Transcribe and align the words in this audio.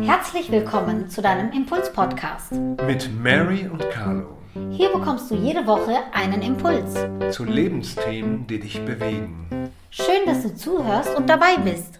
Herzlich 0.00 0.52
willkommen 0.52 1.08
zu 1.08 1.20
deinem 1.20 1.50
Impuls-Podcast. 1.50 2.52
Mit 2.86 3.10
Mary 3.20 3.66
und 3.66 3.88
Carlo. 3.90 4.38
Hier 4.70 4.92
bekommst 4.92 5.30
du 5.32 5.34
jede 5.34 5.66
Woche 5.66 5.96
einen 6.12 6.42
Impuls. 6.42 6.94
Zu 7.34 7.44
Lebensthemen, 7.44 8.46
die 8.46 8.60
dich 8.60 8.84
bewegen. 8.84 9.48
Schön, 9.90 10.24
dass 10.26 10.42
du 10.42 10.54
zuhörst 10.54 11.16
und 11.16 11.28
dabei 11.28 11.56
bist. 11.64 11.98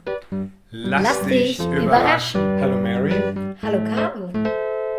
Lass, 0.70 1.02
Lass 1.02 1.23
dich 1.23 1.59
überraschen. 1.59 2.61
Hallo 2.61 2.79
Mary. 2.79 3.14
Hallo 3.61 3.82
Caro. 3.84 4.30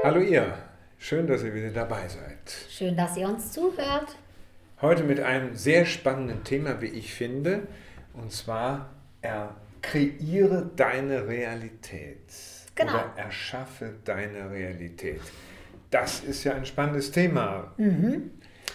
Hallo 0.04 0.20
ihr. 0.20 0.54
Schön, 0.98 1.28
dass 1.28 1.44
ihr 1.44 1.54
wieder 1.54 1.70
dabei 1.70 2.10
seid. 2.10 2.54
Schön, 2.70 2.98
dass 2.98 3.16
ihr 3.16 3.30
uns 3.30 3.54
zuhört. 3.54 4.18
Heute 4.82 5.04
mit 5.04 5.22
einem 5.22 5.56
sehr 5.56 5.86
spannenden 5.86 6.44
Thema, 6.44 6.82
wie 6.82 6.88
ich 6.88 7.14
finde. 7.14 7.68
Und 8.14 8.32
zwar, 8.32 8.90
er 9.24 9.56
kreiere 9.82 10.70
deine 10.76 11.28
Realität. 11.28 12.30
Genau. 12.76 12.94
Oder 12.94 13.14
erschaffe 13.18 13.96
deine 14.04 14.50
Realität. 14.50 15.22
Das 15.90 16.22
ist 16.22 16.44
ja 16.44 16.54
ein 16.54 16.66
spannendes 16.66 17.12
Thema. 17.12 17.72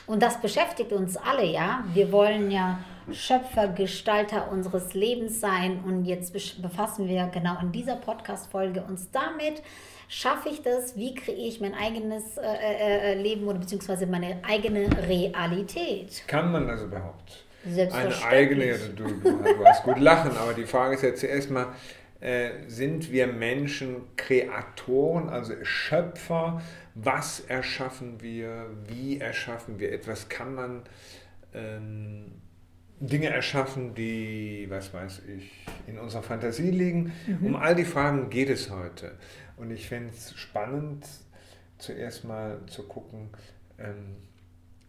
Und 0.06 0.22
das 0.22 0.40
beschäftigt 0.40 0.92
uns 0.92 1.16
alle, 1.16 1.44
ja. 1.44 1.84
Wir 1.92 2.12
wollen 2.12 2.50
ja 2.50 2.78
Schöpfer, 3.10 3.68
Gestalter 3.68 4.50
unseres 4.50 4.94
Lebens 4.94 5.40
sein. 5.40 5.82
Und 5.84 6.04
jetzt 6.04 6.32
befassen 6.62 7.08
wir 7.08 7.26
genau 7.26 7.58
in 7.60 7.72
dieser 7.72 7.96
Podcast-Folge 7.96 8.82
uns 8.82 9.10
damit. 9.10 9.62
Schaffe 10.08 10.48
ich 10.48 10.62
das? 10.62 10.96
Wie 10.96 11.14
kreiere 11.14 11.40
ich 11.40 11.60
mein 11.60 11.74
eigenes 11.74 12.38
äh, 12.38 12.42
äh, 12.42 13.12
äh, 13.12 13.14
Leben 13.20 13.46
oder 13.48 13.58
beziehungsweise 13.58 14.06
meine 14.06 14.40
eigene 14.46 14.88
Realität? 15.06 16.22
Kann 16.26 16.52
man 16.52 16.66
das 16.68 16.82
überhaupt? 16.82 17.47
Eine 17.64 18.22
eigene, 18.24 18.78
du, 18.94 19.04
du, 19.04 19.64
hast 19.64 19.82
gut 19.82 19.98
lachen, 19.98 20.36
aber 20.36 20.54
die 20.54 20.64
Frage 20.64 20.94
ist 20.94 21.02
ja 21.02 21.14
zuerst 21.14 21.50
mal, 21.50 21.74
äh, 22.20 22.50
sind 22.66 23.12
wir 23.12 23.26
Menschen 23.26 24.16
Kreatoren, 24.16 25.28
also 25.28 25.54
Schöpfer? 25.62 26.62
Was 26.94 27.40
erschaffen 27.40 28.20
wir? 28.20 28.66
Wie 28.86 29.18
erschaffen 29.18 29.78
wir 29.78 29.92
etwas? 29.92 30.28
Kann 30.28 30.54
man 30.54 30.82
ähm, 31.54 32.32
Dinge 33.00 33.28
erschaffen, 33.28 33.94
die, 33.94 34.66
was 34.68 34.92
weiß 34.92 35.22
ich, 35.36 35.52
in 35.86 35.98
unserer 35.98 36.22
Fantasie 36.22 36.70
liegen? 36.70 37.12
Um 37.40 37.54
all 37.54 37.76
die 37.76 37.84
Fragen 37.84 38.30
geht 38.30 38.50
es 38.50 38.70
heute. 38.70 39.12
Und 39.56 39.70
ich 39.70 39.88
fände 39.88 40.12
es 40.12 40.34
spannend, 40.36 41.06
zuerst 41.78 42.24
mal 42.24 42.60
zu 42.66 42.82
gucken, 42.88 43.30
ähm, 43.78 44.16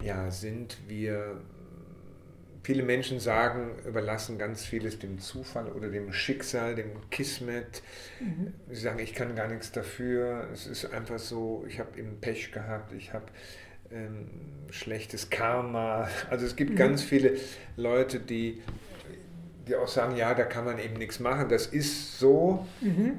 ja, 0.01 0.31
sind 0.31 0.77
wir 0.87 1.41
Viele 2.69 2.83
Menschen 2.83 3.19
sagen, 3.19 3.79
überlassen 3.83 4.37
ganz 4.37 4.63
vieles 4.63 4.99
dem 4.99 5.17
Zufall 5.17 5.69
oder 5.71 5.89
dem 5.89 6.13
Schicksal, 6.13 6.75
dem 6.75 6.91
Kismet. 7.09 7.81
Sie 8.69 8.79
sagen, 8.79 8.99
ich 8.99 9.15
kann 9.15 9.35
gar 9.35 9.47
nichts 9.47 9.71
dafür. 9.71 10.47
Es 10.53 10.67
ist 10.67 10.93
einfach 10.93 11.17
so, 11.17 11.65
ich 11.67 11.79
habe 11.79 11.97
eben 11.97 12.21
Pech 12.21 12.51
gehabt, 12.51 12.93
ich 12.93 13.11
habe 13.11 13.25
ähm, 13.91 14.27
schlechtes 14.69 15.31
Karma. 15.31 16.09
Also 16.29 16.45
es 16.45 16.55
gibt 16.55 16.75
ganz 16.75 17.01
viele 17.01 17.37
Leute, 17.75 18.19
die, 18.19 18.61
die 19.67 19.75
auch 19.75 19.87
sagen, 19.87 20.15
ja, 20.15 20.35
da 20.35 20.43
kann 20.43 20.65
man 20.65 20.77
eben 20.77 20.93
nichts 20.93 21.19
machen. 21.19 21.49
Das 21.49 21.65
ist 21.65 22.19
so. 22.19 22.67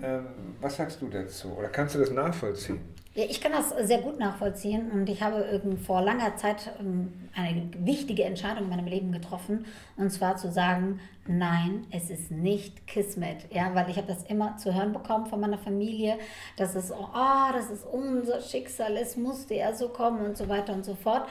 Ähm, 0.05 0.27
was 0.61 0.77
sagst 0.77 1.03
du 1.03 1.09
dazu? 1.09 1.57
Oder 1.59 1.71
kannst 1.71 1.97
du 1.97 1.99
das 1.99 2.13
nachvollziehen? 2.13 2.79
Ja, 3.15 3.25
ich 3.25 3.41
kann 3.41 3.51
das 3.51 3.71
sehr 3.89 4.03
gut 4.03 4.21
nachvollziehen 4.21 4.93
und 4.93 5.09
ich 5.09 5.21
habe 5.21 5.61
vor 5.85 6.01
langer 6.01 6.37
Zeit 6.37 6.71
ähm, 6.79 7.13
eine 7.35 7.69
wichtige 7.79 8.23
Entscheidung 8.23 8.65
in 8.65 8.71
meinem 8.71 8.87
Leben 8.87 9.11
getroffen 9.11 9.67
und 9.97 10.11
zwar 10.11 10.37
zu 10.37 10.53
sagen, 10.53 11.01
nein, 11.27 11.89
es 11.91 12.09
ist 12.09 12.31
nicht 12.31 12.87
Kismet, 12.87 13.53
ja, 13.53 13.75
weil 13.75 13.91
ich 13.91 13.97
habe 13.97 14.07
das 14.07 14.23
immer 14.25 14.57
zu 14.59 14.73
hören 14.73 14.93
bekommen 14.93 15.27
von 15.27 15.41
meiner 15.41 15.59
Familie, 15.59 16.19
dass 16.57 16.77
es, 16.77 16.93
oh, 16.93 17.53
das 17.53 17.71
ist 17.71 17.85
unser 17.85 18.41
Schicksal, 18.41 18.97
es 18.97 19.17
musste 19.17 19.55
ja 19.55 19.75
so 19.75 19.89
kommen 19.89 20.25
und 20.25 20.37
so 20.37 20.49
weiter 20.49 20.73
und 20.73 20.85
so 20.85 20.95
fort. 20.95 21.29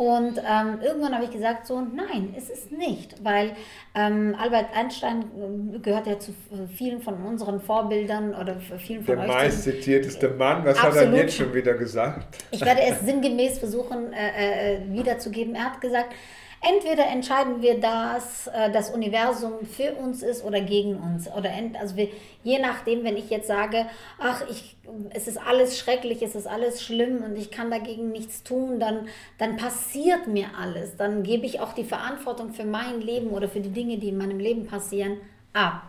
Und 0.00 0.38
ähm, 0.38 0.78
irgendwann 0.82 1.14
habe 1.14 1.24
ich 1.24 1.30
gesagt, 1.30 1.66
so 1.66 1.78
nein, 1.82 2.32
ist 2.34 2.48
es 2.48 2.70
nicht, 2.70 3.22
weil 3.22 3.52
ähm, 3.94 4.34
Albert 4.40 4.74
Einstein 4.74 5.24
äh, 5.74 5.78
gehört 5.80 6.06
ja 6.06 6.18
zu 6.18 6.30
äh, 6.30 6.66
vielen 6.74 7.02
von 7.02 7.22
unseren 7.22 7.60
Vorbildern 7.60 8.34
oder 8.34 8.56
vielen 8.78 9.04
von 9.04 9.16
Der 9.16 9.24
euch. 9.26 9.30
meist 9.30 9.66
die- 9.66 9.72
zitierteste 9.72 10.30
Mann, 10.30 10.64
was 10.64 10.78
hat 10.82 10.94
er 10.94 11.00
Absolut. 11.02 11.16
jetzt 11.18 11.36
schon 11.36 11.52
wieder 11.52 11.74
gesagt? 11.74 12.38
ich 12.50 12.64
werde 12.64 12.80
es 12.80 13.00
sinngemäß 13.04 13.58
versuchen 13.58 14.14
äh, 14.14 14.76
äh, 14.76 14.80
wiederzugeben. 14.90 15.54
Er 15.54 15.66
hat 15.66 15.82
gesagt, 15.82 16.14
entweder 16.60 17.06
entscheiden 17.06 17.62
wir, 17.62 17.80
dass 17.80 18.46
äh, 18.48 18.70
das 18.70 18.90
Universum 18.90 19.64
für 19.64 19.94
uns 19.94 20.22
ist 20.22 20.44
oder 20.44 20.60
gegen 20.60 20.96
uns. 20.96 21.30
Oder 21.30 21.50
ent, 21.50 21.78
also 21.80 21.96
wir, 21.96 22.08
je 22.42 22.58
nachdem, 22.58 23.04
wenn 23.04 23.16
ich 23.16 23.30
jetzt 23.30 23.46
sage, 23.46 23.86
ach, 24.18 24.42
ich, 24.50 24.76
es 25.10 25.26
ist 25.26 25.38
alles 25.38 25.78
schrecklich, 25.78 26.22
es 26.22 26.34
ist 26.34 26.46
alles 26.46 26.82
schlimm 26.82 27.22
und 27.22 27.36
ich 27.36 27.50
kann 27.50 27.70
dagegen 27.70 28.10
nichts 28.10 28.42
tun, 28.42 28.78
dann, 28.78 29.08
dann 29.38 29.56
passiert 29.56 30.26
mir 30.26 30.48
alles. 30.58 30.96
Dann 30.96 31.22
gebe 31.22 31.46
ich 31.46 31.60
auch 31.60 31.72
die 31.72 31.84
Verantwortung 31.84 32.52
für 32.52 32.64
mein 32.64 33.00
Leben 33.00 33.30
oder 33.30 33.48
für 33.48 33.60
die 33.60 33.72
Dinge, 33.72 33.98
die 33.98 34.10
in 34.10 34.18
meinem 34.18 34.38
Leben 34.38 34.66
passieren, 34.66 35.18
ab. 35.52 35.82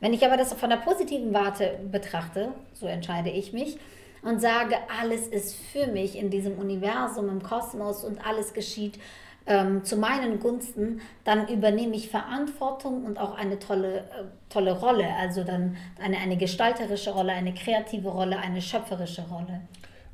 Wenn 0.00 0.12
ich 0.12 0.24
aber 0.24 0.36
das 0.36 0.52
von 0.52 0.70
der 0.70 0.76
positiven 0.76 1.32
Warte 1.32 1.78
betrachte, 1.90 2.52
so 2.74 2.86
entscheide 2.86 3.30
ich 3.30 3.52
mich, 3.52 3.78
und 4.22 4.40
sage, 4.40 4.74
alles 5.00 5.28
ist 5.28 5.54
für 5.54 5.86
mich 5.86 6.18
in 6.18 6.30
diesem 6.30 6.58
Universum, 6.58 7.28
im 7.28 7.42
Kosmos 7.42 8.02
und 8.02 8.26
alles 8.26 8.54
geschieht 8.54 8.98
ähm, 9.46 9.84
zu 9.84 9.96
meinen 9.96 10.40
Gunsten, 10.40 11.00
dann 11.24 11.48
übernehme 11.48 11.94
ich 11.96 12.10
Verantwortung 12.10 13.04
und 13.04 13.18
auch 13.18 13.36
eine 13.36 13.58
tolle, 13.58 13.98
äh, 13.98 14.02
tolle 14.48 14.72
Rolle. 14.78 15.06
Also 15.18 15.44
dann 15.44 15.76
eine, 16.00 16.18
eine 16.18 16.36
gestalterische 16.36 17.10
Rolle, 17.10 17.32
eine 17.32 17.54
kreative 17.54 18.08
Rolle, 18.08 18.38
eine 18.38 18.60
schöpferische 18.60 19.22
Rolle. 19.22 19.60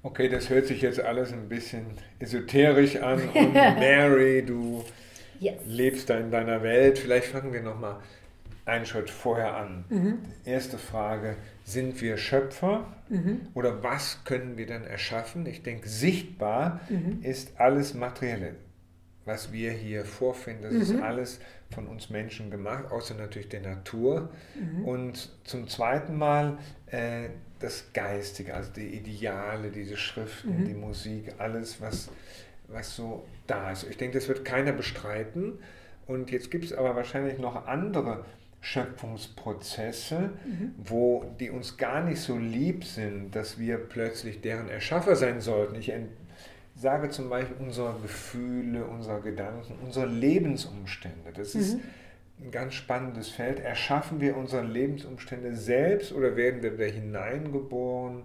Okay, 0.02 0.28
das 0.28 0.50
hört 0.50 0.66
sich 0.66 0.82
jetzt 0.82 1.00
alles 1.00 1.32
ein 1.32 1.48
bisschen 1.48 1.86
esoterisch 2.18 2.96
an. 2.96 3.20
Und 3.34 3.54
Mary, 3.54 4.44
du 4.44 4.84
Yes. 5.40 5.54
lebst 5.66 6.08
da 6.08 6.18
in 6.18 6.30
deiner 6.30 6.62
Welt. 6.62 6.98
Vielleicht 7.00 7.26
fangen 7.26 7.52
wir 7.52 7.62
nochmal 7.62 7.96
einen 8.64 8.86
Schritt 8.86 9.10
vorher 9.10 9.56
an. 9.56 9.84
Mhm. 9.88 10.18
Erste 10.44 10.78
Frage, 10.78 11.34
sind 11.64 12.00
wir 12.00 12.16
Schöpfer 12.16 12.86
Mhm. 13.08 13.40
oder 13.54 13.82
was 13.82 14.22
können 14.24 14.56
wir 14.56 14.66
dann 14.68 14.84
erschaffen? 14.84 15.44
Ich 15.46 15.62
denke, 15.64 15.88
sichtbar 15.88 16.80
Mhm. 16.88 17.18
ist 17.22 17.58
alles 17.58 17.94
Materielle. 17.94 18.54
Was 19.24 19.52
wir 19.52 19.70
hier 19.70 20.04
vorfinden, 20.04 20.64
das 20.64 20.72
Mhm. 20.72 20.80
ist 20.96 21.02
alles 21.02 21.40
von 21.70 21.86
uns 21.86 22.10
Menschen 22.10 22.50
gemacht, 22.50 22.90
außer 22.90 23.14
natürlich 23.14 23.48
der 23.48 23.60
Natur. 23.60 24.30
Mhm. 24.54 24.84
Und 24.84 25.30
zum 25.44 25.68
zweiten 25.68 26.16
Mal 26.16 26.58
äh, 26.86 27.28
das 27.60 27.92
Geistige, 27.94 28.54
also 28.54 28.72
die 28.72 28.88
Ideale, 28.88 29.70
diese 29.70 29.96
Schriften, 29.96 30.62
Mhm. 30.62 30.64
die 30.66 30.74
Musik, 30.74 31.34
alles, 31.38 31.80
was, 31.80 32.08
was 32.68 32.96
so 32.96 33.24
da 33.46 33.70
ist. 33.70 33.84
Ich 33.88 33.96
denke, 33.96 34.18
das 34.18 34.26
wird 34.28 34.44
keiner 34.44 34.72
bestreiten. 34.72 35.58
Und 36.08 36.30
jetzt 36.32 36.50
gibt 36.50 36.64
es 36.64 36.72
aber 36.72 36.96
wahrscheinlich 36.96 37.38
noch 37.38 37.66
andere 37.66 38.24
Schöpfungsprozesse, 38.60 40.30
Mhm. 40.44 40.74
wo 40.78 41.24
die 41.40 41.50
uns 41.50 41.76
gar 41.76 42.02
nicht 42.02 42.20
so 42.20 42.36
lieb 42.38 42.84
sind, 42.84 43.34
dass 43.34 43.58
wir 43.58 43.78
plötzlich 43.78 44.40
deren 44.40 44.68
Erschaffer 44.68 45.16
sein 45.16 45.40
sollten. 45.40 45.74
Ich 45.76 45.92
sage 46.74 47.10
zum 47.10 47.28
Beispiel 47.28 47.56
unsere 47.58 47.94
Gefühle, 48.00 48.84
unsere 48.84 49.20
Gedanken, 49.20 49.74
unsere 49.84 50.06
Lebensumstände. 50.06 51.32
Das 51.34 51.54
ist 51.54 51.78
ein 52.40 52.50
ganz 52.50 52.74
spannendes 52.74 53.28
Feld. 53.28 53.60
Erschaffen 53.60 54.20
wir 54.20 54.36
unsere 54.36 54.62
Lebensumstände 54.64 55.54
selbst 55.54 56.12
oder 56.12 56.36
werden 56.36 56.62
wir 56.62 56.76
da 56.76 56.84
hineingeboren? 56.84 58.24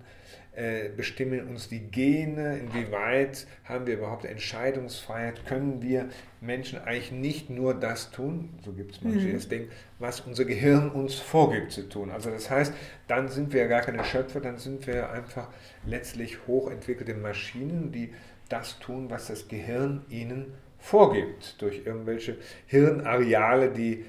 Äh, 0.57 0.89
bestimmen 0.89 1.47
uns 1.49 1.69
die 1.69 1.81
Gene? 1.81 2.57
Inwieweit 2.57 3.45
haben 3.65 3.85
wir 3.85 3.93
überhaupt 3.93 4.25
Entscheidungsfreiheit? 4.25 5.45
Können 5.45 5.83
wir 5.83 6.09
Menschen 6.41 6.79
eigentlich 6.79 7.11
nicht 7.11 7.51
nur 7.51 7.75
das 7.75 8.09
tun, 8.09 8.49
so 8.65 8.71
gibt 8.73 8.95
es 8.95 9.03
manche, 9.03 9.19
die 9.19 9.33
das 9.33 9.49
denken, 9.49 9.69
was 9.99 10.21
unser 10.21 10.45
Gehirn 10.45 10.89
uns 10.89 11.13
vorgibt 11.13 11.73
zu 11.73 11.87
tun? 11.87 12.09
Also 12.09 12.31
das 12.31 12.49
heißt, 12.49 12.73
dann 13.07 13.27
sind 13.27 13.53
wir 13.53 13.67
gar 13.67 13.81
keine 13.81 14.03
Schöpfer, 14.03 14.39
dann 14.39 14.57
sind 14.57 14.87
wir 14.87 15.11
einfach 15.11 15.47
letztlich 15.85 16.47
hochentwickelte 16.47 17.13
Maschinen, 17.13 17.91
die 17.91 18.11
das 18.49 18.79
tun, 18.79 19.09
was 19.09 19.27
das 19.27 19.47
Gehirn 19.47 20.05
ihnen 20.09 20.53
vorgibt, 20.77 21.61
durch 21.61 21.85
irgendwelche 21.85 22.37
Hirnareale, 22.67 23.71
die 23.71 24.05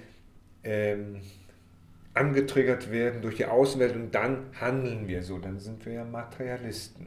ähm, 0.64 1.20
angetriggert 2.14 2.90
werden 2.90 3.22
durch 3.22 3.36
die 3.36 3.46
Außenwelt 3.46 3.94
und 3.94 4.14
dann 4.14 4.46
handeln 4.60 5.06
wir 5.08 5.22
so, 5.22 5.38
dann 5.38 5.60
sind 5.60 5.86
wir 5.86 5.94
ja 5.94 6.04
Materialisten. 6.04 7.06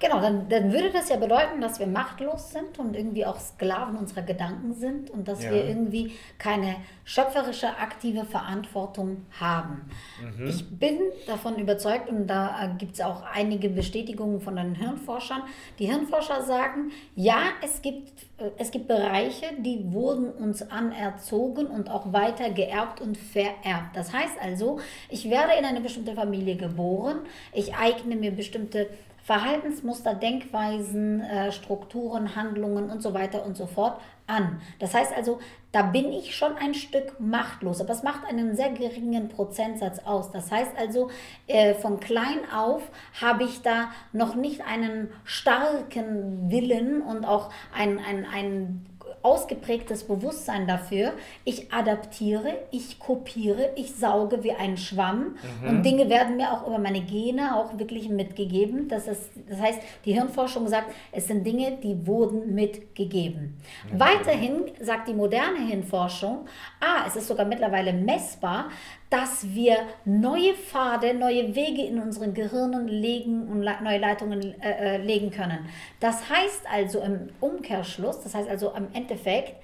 Genau, 0.00 0.18
dann, 0.20 0.48
dann 0.48 0.72
würde 0.72 0.90
das 0.90 1.10
ja 1.10 1.16
bedeuten, 1.16 1.60
dass 1.60 1.78
wir 1.78 1.86
machtlos 1.86 2.52
sind 2.52 2.78
und 2.78 2.96
irgendwie 2.96 3.26
auch 3.26 3.38
Sklaven 3.38 3.96
unserer 3.96 4.22
Gedanken 4.22 4.72
sind 4.72 5.10
und 5.10 5.28
dass 5.28 5.44
Ja. 5.44 5.50
wir 5.52 5.66
irgendwie 5.68 6.12
keine 6.38 6.76
schöpferische, 7.04 7.68
aktive 7.76 8.24
Verantwortung 8.24 9.26
haben. 9.38 9.90
Mhm. 10.38 10.46
Ich 10.46 10.70
bin 10.70 10.98
davon 11.26 11.58
überzeugt 11.58 12.08
und 12.08 12.26
da 12.28 12.74
gibt 12.78 12.94
es 12.94 13.00
auch 13.02 13.22
einige 13.34 13.68
Bestätigungen 13.68 14.40
von 14.40 14.56
den 14.56 14.74
Hirnforschern. 14.74 15.42
Die 15.78 15.86
Hirnforscher 15.86 16.42
sagen, 16.44 16.92
ja, 17.14 17.42
es 17.62 17.82
gibt, 17.82 18.22
äh, 18.38 18.50
es 18.56 18.70
gibt 18.70 18.88
Bereiche, 18.88 19.46
die 19.58 19.92
wurden 19.92 20.30
uns 20.30 20.62
anerzogen 20.70 21.66
und 21.66 21.90
auch 21.90 22.10
weiter 22.12 22.48
geerbt 22.50 23.02
und 23.02 23.18
vererbt. 23.18 23.94
Das 23.94 24.14
heißt 24.14 24.36
also, 24.40 24.78
ich 25.10 25.28
werde 25.28 25.52
in 25.58 25.66
eine 25.66 25.82
bestimmte 25.82 26.14
Familie 26.14 26.56
geboren, 26.56 27.18
ich 27.52 27.74
eigne 27.74 28.16
mir 28.16 28.30
bestimmte 28.30 28.88
Verhaltensmuster, 29.22 30.14
Denkweisen, 30.14 31.20
äh, 31.20 31.52
Strukturen, 31.52 32.36
Handlungen 32.36 32.90
und 32.90 33.02
so 33.02 33.14
weiter 33.14 33.44
und 33.44 33.56
so 33.56 33.66
fort 33.66 34.00
an. 34.26 34.60
Das 34.78 34.94
heißt 34.94 35.12
also, 35.14 35.40
da 35.72 35.82
bin 35.82 36.12
ich 36.12 36.34
schon 36.34 36.56
ein 36.56 36.74
Stück 36.74 37.20
machtlos, 37.20 37.80
aber 37.80 37.92
es 37.92 38.02
macht 38.02 38.24
einen 38.28 38.56
sehr 38.56 38.70
geringen 38.70 39.28
Prozentsatz 39.28 40.00
aus. 40.00 40.30
Das 40.30 40.50
heißt 40.50 40.72
also, 40.76 41.10
äh, 41.46 41.74
von 41.74 42.00
klein 42.00 42.40
auf 42.52 42.82
habe 43.20 43.44
ich 43.44 43.62
da 43.62 43.90
noch 44.12 44.34
nicht 44.34 44.62
einen 44.62 45.12
starken 45.24 46.50
Willen 46.50 47.02
und 47.02 47.24
auch 47.24 47.50
ein, 47.72 47.98
ein, 47.98 48.26
ein 48.32 48.86
ausgeprägtes 49.22 50.04
Bewusstsein 50.04 50.66
dafür. 50.66 51.12
Ich 51.44 51.72
adaptiere, 51.72 52.54
ich 52.70 52.98
kopiere, 52.98 53.70
ich 53.76 53.94
sauge 53.94 54.42
wie 54.42 54.52
ein 54.52 54.76
Schwamm 54.76 55.36
und 55.66 55.82
Dinge 55.84 56.08
werden 56.08 56.36
mir 56.36 56.52
auch 56.52 56.66
über 56.66 56.78
meine 56.78 57.00
Gene 57.02 57.56
auch 57.56 57.78
wirklich 57.78 58.08
mitgegeben. 58.08 58.88
Das, 58.88 59.06
ist, 59.08 59.30
das 59.48 59.60
heißt, 59.60 59.80
die 60.04 60.12
Hirnforschung 60.12 60.68
sagt, 60.68 60.92
es 61.12 61.26
sind 61.26 61.46
Dinge, 61.46 61.78
die 61.82 62.06
wurden 62.06 62.54
mitgegeben. 62.54 63.56
Weiterhin 63.92 64.64
sagt 64.80 65.08
die 65.08 65.14
moderne 65.14 65.66
Hirnforschung, 65.66 66.46
ah, 66.80 67.04
es 67.06 67.16
ist 67.16 67.28
sogar 67.28 67.46
mittlerweile 67.46 67.92
messbar, 67.92 68.70
dass 69.10 69.54
wir 69.54 69.76
neue 70.04 70.54
Pfade, 70.54 71.14
neue 71.14 71.54
Wege 71.54 71.82
in 71.84 71.98
unseren 72.00 72.32
Gehirnen 72.32 72.86
legen 72.86 73.48
und 73.48 73.60
neue 73.60 73.98
Leitungen 73.98 74.60
äh, 74.62 74.94
äh, 74.94 74.96
legen 74.98 75.30
können. 75.30 75.68
Das 75.98 76.30
heißt 76.30 76.62
also 76.72 77.00
im 77.00 77.28
Umkehrschluss, 77.40 78.20
das 78.22 78.34
heißt 78.34 78.48
also 78.48 78.72
im 78.72 78.86
Endeffekt, 78.94 79.54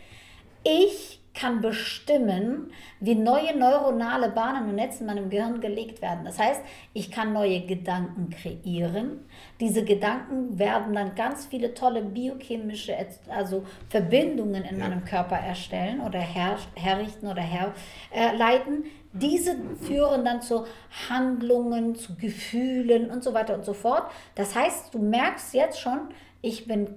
ich 0.65 1.21
kann 1.37 1.61
bestimmen, 1.61 2.73
wie 2.99 3.15
neue 3.15 3.57
neuronale 3.57 4.31
Bahnen 4.31 4.71
und 4.71 4.75
Netze 4.75 5.01
in 5.01 5.07
meinem 5.07 5.29
Gehirn 5.29 5.61
gelegt 5.61 6.01
werden. 6.01 6.25
Das 6.25 6.39
heißt, 6.39 6.63
ich 6.95 7.11
kann 7.11 7.33
neue 7.35 7.61
Gedanken 7.61 8.31
kreieren. 8.31 9.21
Diese 9.61 9.85
Gedanken 9.85 10.59
werden 10.59 10.95
dann 10.95 11.15
ganz 11.15 11.47
viele 11.47 11.75
tolle 11.75 12.03
biochemische 12.03 12.97
also 13.29 13.65
Verbindungen 13.91 14.65
in 14.65 14.79
Ja. 14.79 14.89
meinem 14.89 15.05
Körper 15.05 15.37
erstellen 15.37 16.01
oder 16.01 16.21
her, 16.21 16.57
herrichten 16.75 17.29
oder 17.29 17.43
herleiten. 17.43 18.85
Diese 19.21 19.57
führen 19.83 20.25
dann 20.25 20.43
zu 20.43 20.67
Handlungen, 21.09 21.95
zu 21.95 22.15
Gefühlen 22.17 23.11
und 23.11 23.23
so 23.25 23.33
weiter 23.35 23.55
und 23.55 23.65
so 23.65 23.75
fort. 23.75 24.11
Das 24.35 24.55
heißt, 24.55 24.95
du 24.95 24.99
merkst 24.99 25.55
jetzt 25.55 25.81
schon, 25.81 26.01
ich 26.43 26.67
bin 26.67 26.89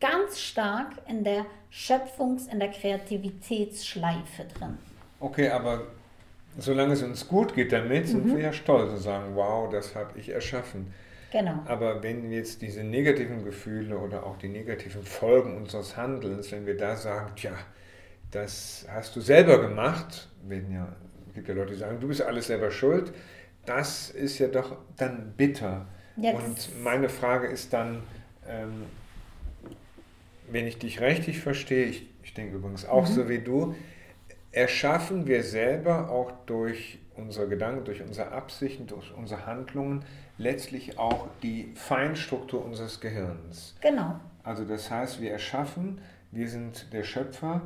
ganz 0.00 0.40
stark 0.40 0.92
in 1.08 1.24
der 1.24 1.46
Schöpfungs-, 1.70 2.50
in 2.50 2.60
der 2.60 2.70
Kreativitätsschleife 2.70 4.44
drin. 4.58 4.78
Okay, 5.20 5.48
aber 5.50 5.82
solange 6.58 6.92
es 6.94 7.02
uns 7.02 7.26
gut 7.26 7.54
geht 7.54 7.72
damit, 7.72 8.04
Mhm. 8.04 8.08
sind 8.08 8.36
wir 8.36 8.42
ja 8.42 8.52
stolz 8.52 8.90
und 8.92 8.98
sagen, 8.98 9.34
wow, 9.34 9.68
das 9.70 9.94
habe 9.94 10.18
ich 10.18 10.28
erschaffen. 10.28 10.92
Genau. 11.30 11.62
Aber 11.66 12.02
wenn 12.02 12.30
jetzt 12.32 12.62
diese 12.62 12.82
negativen 12.82 13.44
Gefühle 13.44 13.98
oder 13.98 14.24
auch 14.24 14.38
die 14.38 14.48
negativen 14.48 15.02
Folgen 15.02 15.56
unseres 15.58 15.96
Handelns, 15.96 16.50
wenn 16.52 16.64
wir 16.64 16.76
da 16.76 16.96
sagen, 16.96 17.32
tja, 17.36 17.52
das 18.30 18.86
hast 18.90 19.14
du 19.14 19.20
selber 19.20 19.60
gemacht, 19.60 20.28
wenn 20.46 20.72
ja, 20.72 20.88
gibt 21.38 21.48
ja 21.48 21.54
Leute, 21.54 21.72
die 21.72 21.78
sagen, 21.78 21.98
du 22.00 22.08
bist 22.08 22.22
alles 22.22 22.46
selber 22.46 22.70
schuld, 22.70 23.12
das 23.66 24.10
ist 24.10 24.38
ja 24.38 24.48
doch 24.48 24.76
dann 24.96 25.32
bitter. 25.36 25.86
Das- 26.16 26.34
Und 26.34 26.82
meine 26.82 27.08
Frage 27.08 27.46
ist 27.48 27.72
dann, 27.72 28.02
ähm, 28.48 28.84
wenn 30.50 30.66
ich 30.66 30.78
dich 30.78 31.00
richtig 31.00 31.40
verstehe, 31.40 31.86
ich, 31.86 32.08
ich 32.22 32.34
denke 32.34 32.56
übrigens 32.56 32.86
auch 32.86 33.08
Mhm. 33.08 33.12
so 33.12 33.28
wie 33.28 33.38
du, 33.38 33.74
erschaffen 34.52 35.26
wir 35.26 35.42
selber 35.42 36.10
auch 36.10 36.32
durch 36.46 36.98
unsere 37.16 37.48
Gedanken, 37.48 37.84
durch 37.84 38.00
unsere 38.02 38.32
Absichten, 38.32 38.86
durch 38.86 39.12
unsere 39.14 39.44
Handlungen 39.46 40.04
letztlich 40.38 40.98
auch 40.98 41.28
die 41.42 41.72
Feinstruktur 41.74 42.64
unseres 42.64 43.00
Gehirns. 43.00 43.74
Genau. 43.82 44.18
Also 44.44 44.64
das 44.64 44.90
heißt, 44.90 45.20
wir 45.20 45.32
erschaffen, 45.32 46.00
wir 46.30 46.48
sind 46.48 46.92
der 46.92 47.02
Schöpfer 47.04 47.62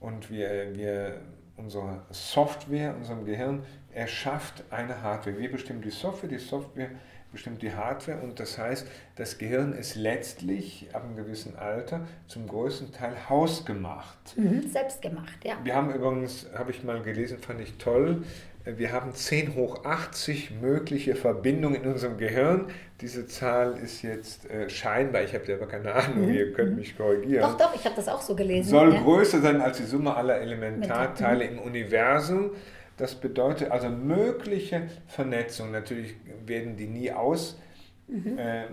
und 0.00 0.30
wir, 0.30 0.74
wir, 0.74 1.20
unsere 1.60 2.02
Software, 2.10 2.96
unserem 2.96 3.24
Gehirn 3.24 3.62
erschafft 3.92 4.64
eine 4.70 5.02
Hardware. 5.02 5.38
Wir 5.38 5.50
bestimmen 5.50 5.82
die 5.82 5.90
Software, 5.90 6.28
die 6.28 6.38
Software 6.38 6.90
bestimmt 7.32 7.62
die 7.62 7.72
Hardware 7.72 8.20
und 8.20 8.40
das 8.40 8.58
heißt, 8.58 8.86
das 9.14 9.38
Gehirn 9.38 9.72
ist 9.72 9.94
letztlich 9.94 10.88
ab 10.92 11.04
einem 11.04 11.16
gewissen 11.16 11.56
Alter 11.56 12.06
zum 12.26 12.48
größten 12.48 12.92
Teil 12.92 13.14
hausgemacht. 13.28 14.36
Mhm. 14.36 14.68
Selbst 14.68 15.00
gemacht, 15.00 15.38
ja. 15.44 15.56
Wir 15.62 15.76
haben 15.76 15.92
übrigens, 15.94 16.48
habe 16.56 16.72
ich 16.72 16.82
mal 16.82 17.00
gelesen, 17.02 17.38
fand 17.38 17.60
ich 17.60 17.78
toll, 17.78 18.24
wir 18.64 18.92
haben 18.92 19.14
10 19.14 19.54
hoch 19.54 19.84
80 19.84 20.60
mögliche 20.60 21.14
Verbindungen 21.14 21.82
in 21.82 21.90
unserem 21.90 22.18
Gehirn. 22.18 22.66
Diese 23.00 23.26
Zahl 23.26 23.78
ist 23.78 24.02
jetzt 24.02 24.50
äh, 24.50 24.68
scheinbar, 24.68 25.22
ich 25.22 25.34
habe 25.34 25.46
selber 25.46 25.66
keine 25.66 25.94
Ahnung, 25.94 26.28
ihr 26.28 26.52
könnt 26.52 26.76
mich 26.76 26.96
korrigieren, 26.96 27.42
Doch, 27.42 27.56
doch, 27.56 27.74
ich 27.74 27.84
habe 27.84 27.96
das 27.96 28.08
auch 28.08 28.20
so 28.20 28.34
gelesen. 28.36 28.68
soll 28.68 28.92
ja. 28.92 29.00
größer 29.00 29.40
sein 29.40 29.62
als 29.62 29.78
die 29.78 29.84
Summe 29.84 30.14
aller 30.14 30.40
Elementarteile 30.40 31.44
im 31.44 31.58
Universum. 31.58 32.50
Das 32.98 33.14
bedeutet 33.14 33.70
also 33.70 33.88
mögliche 33.88 34.82
Vernetzung. 35.06 35.70
Natürlich 35.70 36.16
werden 36.44 36.76
die 36.76 36.86
nie 36.86 37.10
aus 37.10 37.58
ähm, 38.08 38.64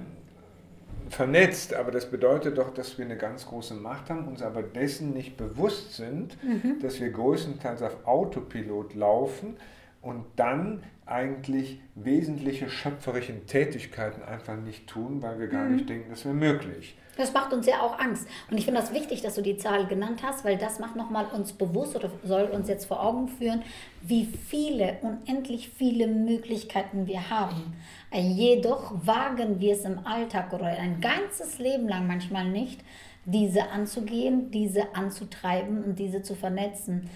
vernetzt, 1.09 1.73
aber 1.73 1.91
das 1.91 2.07
bedeutet 2.07 2.57
doch, 2.57 2.73
dass 2.73 2.97
wir 2.97 3.05
eine 3.05 3.15
ganz 3.15 3.45
große 3.45 3.75
Macht 3.75 4.09
haben, 4.09 4.27
uns 4.27 4.41
aber 4.41 4.63
dessen 4.63 5.13
nicht 5.13 5.37
bewusst 5.37 5.95
sind, 5.95 6.37
dass 6.81 6.99
wir 6.99 7.09
größtenteils 7.09 7.81
auf 7.81 8.05
Autopilot 8.05 8.95
laufen 8.95 9.55
und 10.01 10.25
dann 10.35 10.83
eigentlich 11.05 11.79
wesentliche 11.95 12.69
schöpferische 12.69 13.45
Tätigkeiten 13.45 14.21
einfach 14.23 14.57
nicht 14.57 14.87
tun, 14.87 15.21
weil 15.21 15.39
wir 15.39 15.47
gar 15.47 15.67
nicht 15.67 15.87
denken, 15.89 16.09
das 16.09 16.25
wäre 16.25 16.35
möglich. 16.35 16.95
Das 17.17 17.33
macht 17.33 17.51
uns 17.51 17.65
ja 17.65 17.81
auch 17.81 17.97
Angst. 17.97 18.27
Und 18.51 18.57
ich 18.57 18.65
finde 18.65 18.79
das 18.79 18.93
wichtig, 18.93 19.21
dass 19.21 19.35
du 19.35 19.41
die 19.41 19.57
Zahl 19.57 19.87
genannt 19.87 20.21
hast, 20.23 20.45
weil 20.45 20.57
das 20.57 20.79
macht 20.79 20.95
nochmal 20.95 21.25
uns 21.33 21.51
bewusst 21.51 21.95
oder 21.95 22.11
soll 22.23 22.43
uns 22.43 22.67
jetzt 22.69 22.85
vor 22.85 23.03
Augen 23.03 23.27
führen, 23.27 23.63
wie 24.03 24.25
viele, 24.25 24.97
unendlich 25.01 25.69
viele 25.69 26.07
Möglichkeiten 26.07 27.07
wir 27.07 27.29
haben. 27.29 27.73
Jedoch 28.13 28.93
wagen 29.05 29.59
wir 29.59 29.73
es 29.73 29.83
im 29.83 30.05
Alltag 30.05 30.53
oder 30.53 30.67
ein 30.67 31.01
ganzes 31.01 31.57
Leben 31.57 31.87
lang 31.87 32.05
manchmal 32.05 32.49
nicht, 32.49 32.81
diese 33.25 33.69
anzugehen, 33.71 34.51
diese 34.51 34.95
anzutreiben 34.95 35.83
und 35.83 35.99
diese 35.99 36.21
zu 36.21 36.35
vernetzen. 36.35 37.09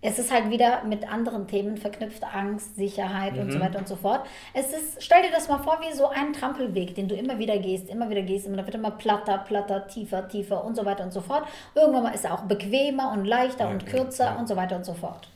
Es 0.00 0.20
ist 0.20 0.32
halt 0.32 0.50
wieder 0.50 0.84
mit 0.84 1.10
anderen 1.10 1.48
Themen 1.48 1.76
verknüpft, 1.76 2.22
Angst, 2.22 2.76
Sicherheit 2.76 3.36
und 3.36 3.50
so 3.50 3.58
weiter 3.58 3.80
und 3.80 3.88
so 3.88 3.96
fort. 3.96 4.24
Es 4.54 4.72
ist, 4.72 5.02
stell 5.02 5.22
dir 5.22 5.32
das 5.32 5.48
mal 5.48 5.58
vor, 5.58 5.80
wie 5.80 5.92
so 5.92 6.08
ein 6.08 6.32
Trampelweg, 6.32 6.94
den 6.94 7.08
du 7.08 7.16
immer 7.16 7.38
wieder 7.40 7.58
gehst, 7.58 7.88
immer 7.90 8.08
wieder 8.08 8.22
gehst, 8.22 8.46
immer, 8.46 8.58
da 8.58 8.64
wird 8.64 8.76
immer 8.76 8.92
platter, 8.92 9.38
platter, 9.38 9.88
tiefer, 9.88 10.28
tiefer 10.28 10.64
und 10.64 10.76
so 10.76 10.84
weiter 10.84 11.02
und 11.02 11.12
so 11.12 11.20
fort. 11.20 11.48
Irgendwann 11.74 12.04
mal 12.04 12.14
ist 12.14 12.24
er 12.24 12.34
auch 12.34 12.42
bequemer 12.42 13.10
und 13.12 13.24
leichter 13.24 13.64
Ja, 13.64 13.70
und 13.70 13.86
kürzer 13.86 14.26
ja. 14.26 14.38
und 14.38 14.46
so 14.46 14.54
weiter 14.54 14.76
und 14.76 14.84
so 14.84 14.94
fort. 14.94 15.28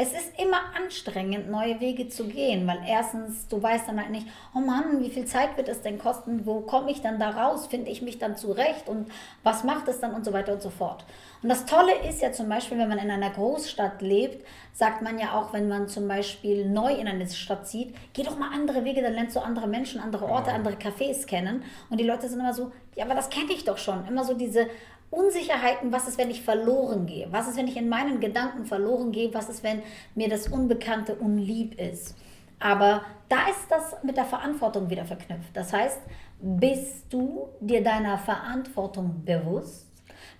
Es 0.00 0.12
ist 0.12 0.38
immer 0.40 0.60
anstrengend, 0.76 1.50
neue 1.50 1.80
Wege 1.80 2.08
zu 2.08 2.28
gehen, 2.28 2.68
weil 2.68 2.78
erstens, 2.86 3.48
du 3.48 3.60
weißt 3.60 3.88
dann 3.88 3.98
halt 3.98 4.10
nicht, 4.10 4.28
oh 4.54 4.60
Mann, 4.60 5.02
wie 5.02 5.10
viel 5.10 5.24
Zeit 5.24 5.56
wird 5.56 5.68
es 5.68 5.82
denn 5.82 5.98
kosten, 5.98 6.46
wo 6.46 6.60
komme 6.60 6.92
ich 6.92 7.02
dann 7.02 7.18
da 7.18 7.30
raus, 7.30 7.66
finde 7.66 7.90
ich 7.90 8.00
mich 8.00 8.16
dann 8.16 8.36
zurecht 8.36 8.86
und 8.86 9.10
was 9.42 9.64
macht 9.64 9.88
es 9.88 9.98
dann 9.98 10.14
und 10.14 10.24
so 10.24 10.32
weiter 10.32 10.52
und 10.52 10.62
so 10.62 10.70
fort. 10.70 11.04
Und 11.42 11.48
das 11.48 11.66
Tolle 11.66 11.92
ist 12.08 12.22
ja 12.22 12.30
zum 12.30 12.48
Beispiel, 12.48 12.78
wenn 12.78 12.88
man 12.88 12.98
in 12.98 13.10
einer 13.10 13.30
Großstadt 13.30 14.00
lebt, 14.00 14.46
sagt 14.72 15.02
man 15.02 15.18
ja 15.18 15.32
auch, 15.32 15.52
wenn 15.52 15.66
man 15.66 15.88
zum 15.88 16.06
Beispiel 16.06 16.64
neu 16.68 16.94
in 16.94 17.08
eine 17.08 17.28
Stadt 17.28 17.66
zieht, 17.66 17.92
geh 18.12 18.22
doch 18.22 18.38
mal 18.38 18.50
andere 18.54 18.84
Wege, 18.84 19.02
dann 19.02 19.14
lernst 19.14 19.34
du 19.34 19.40
andere 19.40 19.66
Menschen, 19.66 20.00
andere 20.00 20.26
Orte, 20.26 20.52
andere 20.52 20.74
Cafés 20.74 21.26
kennen. 21.26 21.64
Und 21.90 21.98
die 21.98 22.04
Leute 22.04 22.28
sind 22.28 22.38
immer 22.38 22.54
so, 22.54 22.70
ja, 22.94 23.04
aber 23.04 23.16
das 23.16 23.30
kenne 23.30 23.52
ich 23.52 23.64
doch 23.64 23.78
schon. 23.78 24.06
Immer 24.06 24.22
so 24.22 24.34
diese 24.34 24.68
Unsicherheiten, 25.10 25.90
was 25.90 26.06
ist, 26.06 26.18
wenn 26.18 26.30
ich 26.30 26.42
verloren 26.42 27.06
gehe? 27.06 27.28
Was 27.30 27.48
ist, 27.48 27.56
wenn 27.56 27.68
ich 27.68 27.76
in 27.76 27.88
meinen 27.88 28.20
Gedanken 28.20 28.66
verloren 28.66 29.10
gehe? 29.12 29.32
Was 29.32 29.48
ist, 29.48 29.62
wenn 29.62 29.82
mir 30.14 30.28
das 30.28 30.48
Unbekannte 30.48 31.14
unlieb 31.14 31.78
ist? 31.80 32.14
Aber 32.60 33.02
da 33.28 33.48
ist 33.48 33.70
das 33.70 33.96
mit 34.02 34.16
der 34.16 34.24
Verantwortung 34.24 34.90
wieder 34.90 35.04
verknüpft. 35.04 35.54
Das 35.54 35.72
heißt, 35.72 36.00
bist 36.40 37.06
du 37.10 37.48
dir 37.60 37.82
deiner 37.82 38.18
Verantwortung 38.18 39.22
bewusst? 39.24 39.86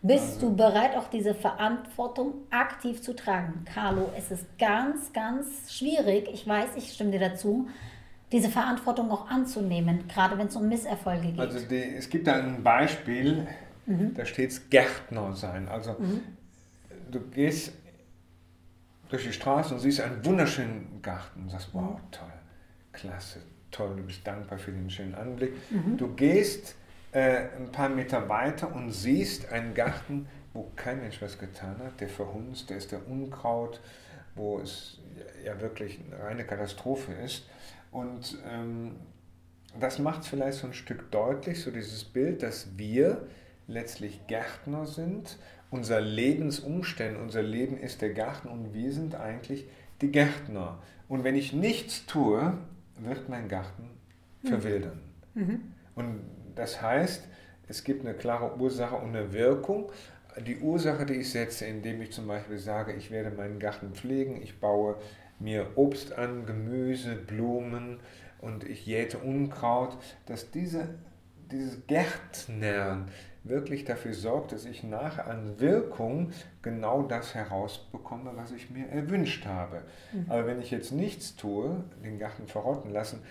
Bist 0.02 0.42
du 0.42 0.54
bereit, 0.54 0.96
auch 0.96 1.08
diese 1.08 1.34
Verantwortung 1.34 2.34
aktiv 2.50 3.02
zu 3.02 3.14
tragen? 3.16 3.64
Carlo, 3.72 4.10
es 4.16 4.30
ist 4.30 4.46
ganz, 4.58 5.12
ganz 5.12 5.72
schwierig. 5.72 6.28
Ich 6.32 6.46
weiß, 6.46 6.70
ich 6.76 6.92
stimme 6.92 7.12
dir 7.12 7.20
dazu. 7.20 7.68
diese 8.32 8.50
Verantwortung 8.50 9.10
auch 9.10 9.28
anzunehmen, 9.28 10.04
gerade 10.08 10.36
wenn 10.38 10.48
es 10.48 10.56
um 10.56 10.68
Misserfolge 10.68 11.28
geht. 11.28 11.40
Also 11.40 11.60
die, 11.66 11.94
es 11.96 12.08
gibt 12.08 12.26
da 12.26 12.34
ein 12.34 12.62
Beispiel, 12.62 13.46
mhm. 13.88 14.14
da 14.14 14.24
steht 14.24 14.50
es 14.50 14.70
Gärtner 14.70 15.34
sein. 15.34 15.68
Also 15.68 15.96
mhm. 15.98 16.20
du 17.10 17.20
gehst 17.30 17.72
durch 19.08 19.24
die 19.24 19.32
Straße 19.32 19.74
und 19.74 19.80
siehst 19.80 20.00
einen 20.00 20.24
wunderschönen 20.24 21.00
Garten 21.02 21.42
und 21.42 21.50
sagst, 21.50 21.70
wow, 21.72 21.98
toll, 22.10 22.32
klasse, 22.92 23.40
toll, 23.70 23.96
du 23.96 24.02
bist 24.02 24.26
dankbar 24.26 24.58
für 24.58 24.70
den 24.70 24.90
schönen 24.90 25.14
Anblick. 25.14 25.52
Mhm. 25.70 25.96
Du 25.96 26.14
gehst 26.14 26.76
äh, 27.12 27.46
ein 27.56 27.72
paar 27.72 27.88
Meter 27.88 28.28
weiter 28.28 28.74
und 28.74 28.92
siehst 28.92 29.50
einen 29.50 29.74
Garten, 29.74 30.28
wo 30.52 30.70
kein 30.76 31.00
Mensch 31.00 31.20
was 31.22 31.38
getan 31.38 31.78
hat, 31.78 32.00
der 32.00 32.08
verhunzt, 32.08 32.68
der 32.68 32.76
ist 32.76 32.92
der 32.92 33.06
Unkraut, 33.08 33.80
wo 34.34 34.60
es 34.60 35.00
ja 35.44 35.60
wirklich 35.60 36.00
eine 36.00 36.22
reine 36.22 36.44
Katastrophe 36.44 37.12
ist. 37.12 37.48
Und 37.90 38.38
ähm, 38.46 38.96
das 39.78 39.98
macht 39.98 40.22
es 40.22 40.28
vielleicht 40.28 40.58
so 40.58 40.66
ein 40.66 40.74
Stück 40.74 41.10
deutlich, 41.10 41.62
so 41.62 41.70
dieses 41.70 42.04
Bild, 42.04 42.42
dass 42.42 42.76
wir 42.76 43.26
letztlich 43.68 44.26
Gärtner 44.26 44.86
sind. 44.86 45.38
Unser 45.70 46.00
Lebensumstand, 46.00 47.16
unser 47.18 47.42
Leben 47.42 47.78
ist 47.78 48.02
der 48.02 48.12
Garten 48.14 48.48
und 48.48 48.74
wir 48.74 48.92
sind 48.92 49.14
eigentlich 49.14 49.66
die 50.00 50.10
Gärtner. 50.10 50.78
Und 51.08 51.24
wenn 51.24 51.36
ich 51.36 51.52
nichts 51.52 52.06
tue, 52.06 52.54
wird 52.98 53.28
mein 53.28 53.48
Garten 53.48 53.90
mhm. 54.42 54.48
verwildern. 54.48 55.00
Mhm. 55.34 55.60
Und 55.94 56.20
das 56.54 56.82
heißt, 56.82 57.28
es 57.68 57.84
gibt 57.84 58.04
eine 58.04 58.14
klare 58.14 58.58
Ursache 58.58 58.96
und 58.96 59.10
eine 59.10 59.32
Wirkung. 59.32 59.92
Die 60.46 60.58
Ursache, 60.58 61.04
die 61.04 61.14
ich 61.14 61.30
setze, 61.30 61.66
indem 61.66 62.00
ich 62.00 62.12
zum 62.12 62.26
Beispiel 62.26 62.58
sage, 62.58 62.92
ich 62.94 63.10
werde 63.10 63.30
meinen 63.30 63.58
Garten 63.58 63.92
pflegen, 63.92 64.40
ich 64.42 64.58
baue 64.58 64.96
mir 65.38 65.72
Obst 65.76 66.12
an, 66.12 66.46
Gemüse, 66.46 67.14
Blumen 67.14 68.00
und 68.40 68.64
ich 68.64 68.86
jäte 68.86 69.18
Unkraut, 69.18 69.96
dass 70.26 70.50
diese, 70.50 70.94
dieses 71.50 71.86
Gärtnern 71.86 73.08
wirklich 73.44 73.84
dafür 73.84 74.14
sorgt, 74.14 74.52
dass 74.52 74.64
ich 74.64 74.82
nachher 74.82 75.26
an 75.26 75.58
Wirkung 75.60 76.32
genau 76.62 77.02
das 77.02 77.34
herausbekomme, 77.34 78.32
was 78.34 78.52
ich 78.52 78.70
mir 78.70 78.88
erwünscht 78.88 79.46
habe. 79.46 79.82
Mhm. 80.12 80.26
Aber 80.28 80.46
wenn 80.46 80.60
ich 80.60 80.70
jetzt 80.70 80.92
nichts 80.92 81.36
tue, 81.36 81.84
den 82.04 82.18
Garten 82.18 82.46
verrotten 82.46 82.92
lassen, 82.92 83.22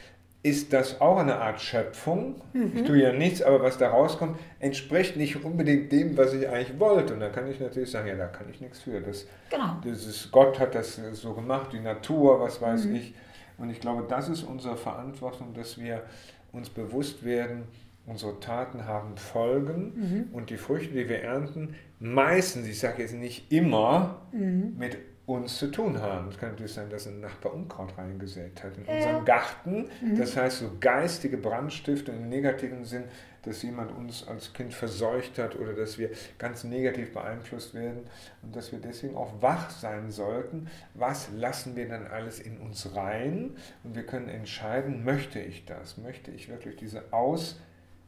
ist 0.43 0.71
das 0.71 1.01
auch 1.01 1.17
eine 1.17 1.37
Art 1.37 1.59
Schöpfung. 1.59 2.41
Mhm. 2.53 2.71
Ich 2.75 2.83
tue 2.83 3.01
ja 3.01 3.11
nichts, 3.11 3.41
aber 3.41 3.61
was 3.61 3.77
da 3.77 3.89
rauskommt, 3.89 4.37
entspricht 4.59 5.17
nicht 5.17 5.43
unbedingt 5.43 5.91
dem, 5.91 6.15
was 6.15 6.33
ich 6.33 6.47
eigentlich 6.47 6.79
wollte. 6.79 7.13
Und 7.13 7.19
dann 7.19 7.31
kann 7.31 7.49
ich 7.49 7.59
natürlich 7.59 7.91
sagen, 7.91 8.07
ja, 8.07 8.15
da 8.15 8.27
kann 8.27 8.49
ich 8.49 8.61
nichts 8.61 8.79
für. 8.79 9.01
Das, 9.01 9.25
genau. 9.49 9.77
dieses 9.83 10.31
Gott 10.31 10.59
hat 10.59 10.75
das 10.75 10.99
so 11.13 11.33
gemacht, 11.33 11.73
die 11.73 11.79
Natur, 11.79 12.39
was 12.39 12.61
weiß 12.61 12.85
mhm. 12.85 12.95
ich. 12.95 13.13
Und 13.57 13.69
ich 13.71 13.81
glaube, 13.81 14.05
das 14.07 14.29
ist 14.29 14.43
unsere 14.43 14.77
Verantwortung, 14.77 15.53
dass 15.53 15.79
wir 15.79 16.03
uns 16.51 16.69
bewusst 16.69 17.25
werden, 17.25 17.63
unsere 18.07 18.39
Taten 18.39 18.85
haben 18.85 19.17
Folgen 19.17 19.93
mhm. 19.95 20.33
und 20.33 20.49
die 20.49 20.57
Früchte, 20.57 20.93
die 20.93 21.07
wir 21.07 21.21
ernten, 21.21 21.75
meistens, 21.99 22.65
ich 22.67 22.79
sage 22.79 23.03
jetzt 23.03 23.13
nicht 23.13 23.51
immer, 23.51 24.21
mhm. 24.31 24.75
mit 24.77 24.97
uns 25.27 25.57
zu 25.57 25.67
tun 25.67 26.01
haben. 26.01 26.29
Es 26.29 26.37
kann 26.37 26.51
natürlich 26.51 26.73
sein, 26.73 26.89
dass 26.89 27.05
ein 27.05 27.19
Nachbar 27.19 27.53
Unkraut 27.53 27.97
reingesät 27.97 28.63
hat 28.63 28.77
in 28.77 28.85
ja. 28.85 28.95
unserem 28.95 29.25
Garten. 29.25 29.89
Mhm. 30.01 30.17
Das 30.17 30.37
heißt, 30.37 30.59
so 30.59 30.71
geistige 30.79 31.35
Brandstifte 31.35 32.13
im 32.13 32.29
negativen 32.29 32.85
Sinn, 32.85 33.03
dass 33.43 33.61
jemand 33.61 33.91
uns 33.91 34.25
als 34.25 34.53
Kind 34.53 34.73
verseucht 34.73 35.37
hat 35.37 35.57
oder 35.57 35.73
dass 35.73 35.97
wir 35.97 36.11
ganz 36.37 36.63
negativ 36.63 37.13
beeinflusst 37.13 37.73
werden 37.73 38.05
und 38.41 38.55
dass 38.55 38.71
wir 38.71 38.79
deswegen 38.79 39.17
auch 39.17 39.41
wach 39.41 39.69
sein 39.69 40.11
sollten. 40.11 40.67
Was 40.93 41.29
lassen 41.35 41.75
wir 41.75 41.89
dann 41.89 42.07
alles 42.07 42.39
in 42.39 42.57
uns 42.57 42.95
rein? 42.95 43.51
Und 43.83 43.95
wir 43.95 44.05
können 44.05 44.29
entscheiden, 44.29 45.03
möchte 45.03 45.39
ich 45.39 45.65
das? 45.65 45.97
Möchte 45.97 46.31
ich 46.31 46.47
wirklich 46.47 46.77
diese 46.77 47.11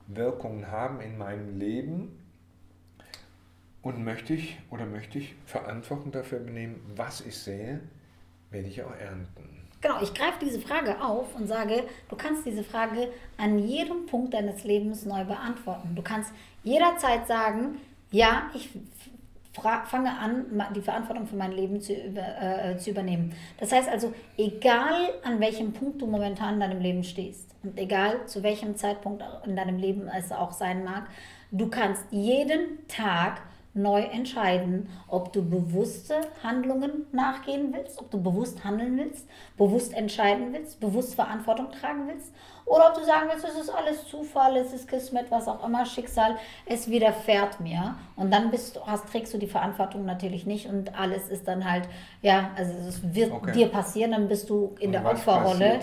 Auswirkungen 0.10 0.70
haben 0.72 1.02
in 1.02 1.18
meinem 1.18 1.58
Leben? 1.58 2.16
Und 3.82 4.04
möchte 4.04 4.34
ich 4.34 4.58
oder 4.70 4.86
möchte 4.86 5.20
ich 5.20 5.36
Verantwortung 5.46 6.12
dafür 6.12 6.40
übernehmen, 6.40 6.82
was 6.96 7.22
ich 7.22 7.38
sehe, 7.38 7.80
werde 8.52 8.68
ich 8.68 8.84
auch 8.84 8.94
ernten. 8.94 9.68
Genau, 9.80 10.02
ich 10.02 10.14
greife 10.14 10.40
diese 10.42 10.60
Frage 10.60 11.02
auf 11.02 11.34
und 11.36 11.48
sage, 11.48 11.86
du 12.10 12.18
kannst 12.18 12.46
diese 12.46 12.66
Frage 12.66 13.10
an 13.38 13.58
jedem 13.58 14.06
Punkt 14.06 14.34
deines 14.34 14.66
Lebens 14.66 15.06
neu 15.06 15.24
beantworten. 15.24 15.96
Du 15.96 16.02
kannst 16.02 16.34
jederzeit 16.64 17.26
sagen, 17.26 17.78
ja, 18.12 18.50
ich 18.54 18.70
fange 19.62 20.10
an, 20.10 20.46
die 20.76 20.82
Verantwortung 20.82 21.28
für 21.28 21.36
mein 21.36 21.52
Leben 21.52 21.82
zu, 21.82 21.94
über, 21.94 22.22
äh, 22.22 22.78
zu 22.78 22.92
übernehmen. 22.92 23.34
Das 23.60 23.72
heißt 23.72 23.90
also, 23.90 24.14
egal 24.38 25.10
an 25.24 25.40
welchem 25.40 25.74
Punkt 25.74 26.02
du 26.02 26.08
momentan 26.08 26.56
in 26.56 26.60
deinem 26.60 26.82
Leben 26.82 27.04
stehst 27.04 27.56
und 27.64 27.78
egal 27.78 28.26
zu 28.26 28.44
welchem 28.44 28.76
Zeitpunkt 28.76 29.24
in 29.46 29.56
deinem 29.56 29.78
Leben 29.78 30.10
es 30.18 30.32
auch 30.32 30.52
sein 30.52 30.84
mag, 30.84 31.08
du 31.52 31.70
kannst 31.70 32.06
jeden 32.12 32.88
Tag 32.88 33.42
neu 33.74 34.02
entscheiden, 34.02 34.90
ob 35.08 35.32
du 35.32 35.48
bewusste 35.48 36.16
Handlungen 36.44 37.06
nachgehen 37.12 37.74
willst, 37.74 38.00
ob 38.00 38.10
du 38.10 38.22
bewusst 38.22 38.64
handeln 38.64 38.98
willst, 38.98 39.28
bewusst 39.58 39.94
entscheiden 39.94 40.54
willst, 40.54 40.80
bewusst 40.80 41.16
Verantwortung 41.16 41.72
tragen 41.72 42.08
willst 42.08 42.34
oder 42.66 42.90
ob 42.90 42.96
du 42.96 43.04
sagen 43.04 43.30
willst, 43.32 43.46
es 43.46 43.60
ist 43.60 43.70
alles 43.70 44.06
Zufall, 44.08 44.58
es 44.58 44.74
ist 44.74 44.88
Kismet, 44.88 45.32
was 45.32 45.48
auch 45.48 45.66
immer, 45.66 45.86
Schicksal, 45.86 46.38
es 46.66 46.90
widerfährt 46.90 47.60
mir 47.60 47.96
und 48.16 48.32
dann 48.32 48.52
bist, 48.52 48.80
hast, 48.86 49.08
trägst 49.10 49.34
du 49.34 49.38
die 49.38 49.48
Verantwortung 49.48 50.06
natürlich 50.06 50.46
nicht 50.46 50.68
und 50.68 50.98
alles 50.98 51.30
ist 51.30 51.48
dann 51.48 51.70
halt, 51.70 51.88
ja, 52.22 52.52
also 52.56 52.74
es 52.88 53.02
wird 53.14 53.32
okay. 53.32 53.52
dir 53.54 53.68
passieren, 53.70 54.12
dann 54.12 54.28
bist 54.28 54.50
du 54.50 54.76
in 54.80 54.88
und 54.88 54.92
der 54.94 55.06
Opferrolle. 55.06 55.80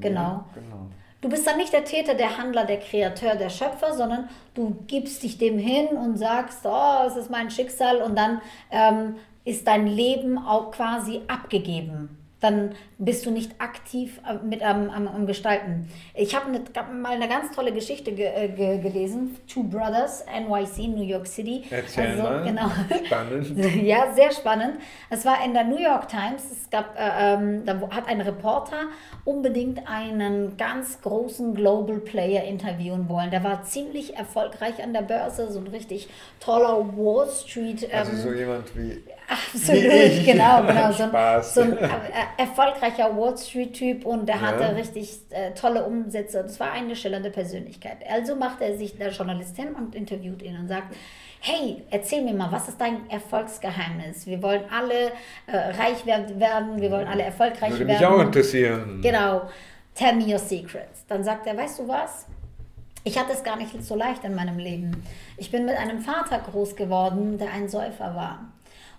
Genau. 0.00 0.44
genau. 0.54 0.86
Du 1.20 1.28
bist 1.28 1.46
dann 1.46 1.58
nicht 1.58 1.72
der 1.72 1.84
Täter, 1.84 2.14
der 2.14 2.38
Handler, 2.38 2.64
der 2.64 2.78
Kreateur, 2.78 3.34
der 3.34 3.50
Schöpfer, 3.50 3.94
sondern 3.94 4.28
du 4.54 4.76
gibst 4.86 5.22
dich 5.22 5.36
dem 5.36 5.58
hin 5.58 5.88
und 5.88 6.16
sagst, 6.16 6.60
oh, 6.64 7.06
es 7.06 7.16
ist 7.16 7.30
mein 7.30 7.50
Schicksal 7.50 8.00
und 8.00 8.16
dann 8.16 8.40
ähm, 8.70 9.16
ist 9.44 9.66
dein 9.66 9.86
Leben 9.86 10.38
auch 10.38 10.70
quasi 10.70 11.20
abgegeben 11.28 12.19
dann 12.40 12.74
bist 12.98 13.26
du 13.26 13.30
nicht 13.30 13.52
aktiv 13.58 14.20
äh, 14.26 14.34
mit 14.44 14.62
am, 14.62 14.90
am, 14.90 15.06
am 15.06 15.26
Gestalten. 15.26 15.88
Ich 16.14 16.34
habe 16.34 16.50
ne, 16.50 16.60
mal 17.00 17.12
eine 17.12 17.28
ganz 17.28 17.54
tolle 17.54 17.72
Geschichte 17.72 18.12
ge, 18.12 18.26
äh, 18.26 18.48
ge, 18.48 18.78
gelesen, 18.78 19.36
Two 19.46 19.64
Brothers, 19.64 20.24
NYC, 20.26 20.88
New 20.88 21.02
York 21.02 21.26
City. 21.26 21.64
Erzähl 21.70 22.08
also, 22.08 22.22
mal. 22.22 22.44
Genau. 22.44 22.70
Spannend. 23.06 23.82
ja, 23.82 24.12
sehr 24.14 24.32
spannend. 24.32 24.80
Es 25.10 25.24
war 25.24 25.44
in 25.44 25.52
der 25.52 25.64
New 25.64 25.78
York 25.78 26.08
Times, 26.08 26.50
es 26.50 26.70
gab, 26.70 26.98
äh, 26.98 27.34
ähm, 27.34 27.64
da 27.66 27.80
hat 27.90 28.08
ein 28.08 28.20
Reporter 28.20 28.86
unbedingt 29.24 29.88
einen 29.88 30.56
ganz 30.56 31.00
großen 31.02 31.54
Global 31.54 31.98
Player 31.98 32.44
interviewen 32.44 33.08
wollen. 33.08 33.30
Der 33.30 33.44
war 33.44 33.62
ziemlich 33.64 34.16
erfolgreich 34.16 34.82
an 34.82 34.92
der 34.92 35.02
Börse, 35.02 35.52
so 35.52 35.58
ein 35.58 35.66
richtig 35.66 36.08
toller 36.40 36.96
Wall 36.96 37.28
Street. 37.28 37.82
Ähm, 37.84 37.90
also 37.92 38.16
so 38.16 38.32
jemand 38.32 38.76
wie 38.76 39.02
Absolut, 39.30 40.24
genau, 40.24 40.62
genau. 40.66 40.92
So, 41.42 41.54
so 41.54 41.60
ein 41.60 41.78
äh, 41.78 41.88
erfolgreicher 42.36 43.16
Wall 43.16 43.38
Street-Typ 43.38 44.04
und 44.04 44.28
der 44.28 44.36
ja. 44.36 44.40
hatte 44.42 44.74
richtig 44.74 45.20
äh, 45.30 45.52
tolle 45.52 45.84
Umsätze. 45.84 46.42
Das 46.42 46.58
war 46.58 46.72
eine 46.72 46.96
schillernde 46.96 47.30
Persönlichkeit. 47.30 47.98
Also 48.10 48.34
macht 48.34 48.60
er 48.60 48.76
sich 48.76 48.98
der 48.98 49.10
Journalist 49.10 49.56
hin 49.56 49.68
und 49.74 49.94
interviewt 49.94 50.42
ihn 50.42 50.58
und 50.58 50.66
sagt, 50.66 50.96
hey, 51.40 51.82
erzähl 51.90 52.22
mir 52.22 52.34
mal, 52.34 52.50
was 52.50 52.68
ist 52.68 52.80
dein 52.80 53.08
Erfolgsgeheimnis? 53.08 54.26
Wir 54.26 54.42
wollen 54.42 54.64
alle 54.68 55.12
äh, 55.46 55.56
reich 55.80 56.04
werden, 56.06 56.80
wir 56.80 56.90
wollen 56.90 57.06
alle 57.06 57.22
erfolgreich 57.22 57.70
Würde 57.70 57.86
werden. 57.86 58.00
Würde 58.00 58.12
mich 58.12 58.20
auch 58.20 58.26
interessieren. 58.26 59.00
Genau. 59.00 59.42
Tell 59.94 60.16
me 60.16 60.24
your 60.24 60.38
secrets. 60.38 61.04
Dann 61.08 61.22
sagt 61.22 61.46
er, 61.46 61.56
weißt 61.56 61.78
du 61.78 61.88
was? 61.88 62.26
Ich 63.04 63.18
hatte 63.18 63.32
es 63.32 63.42
gar 63.44 63.56
nicht 63.56 63.82
so 63.82 63.94
leicht 63.94 64.24
in 64.24 64.34
meinem 64.34 64.58
Leben. 64.58 65.04
Ich 65.36 65.50
bin 65.50 65.64
mit 65.64 65.76
einem 65.76 66.00
Vater 66.00 66.38
groß 66.38 66.76
geworden, 66.76 67.38
der 67.38 67.52
ein 67.52 67.68
Säufer 67.68 68.14
war. 68.14 68.40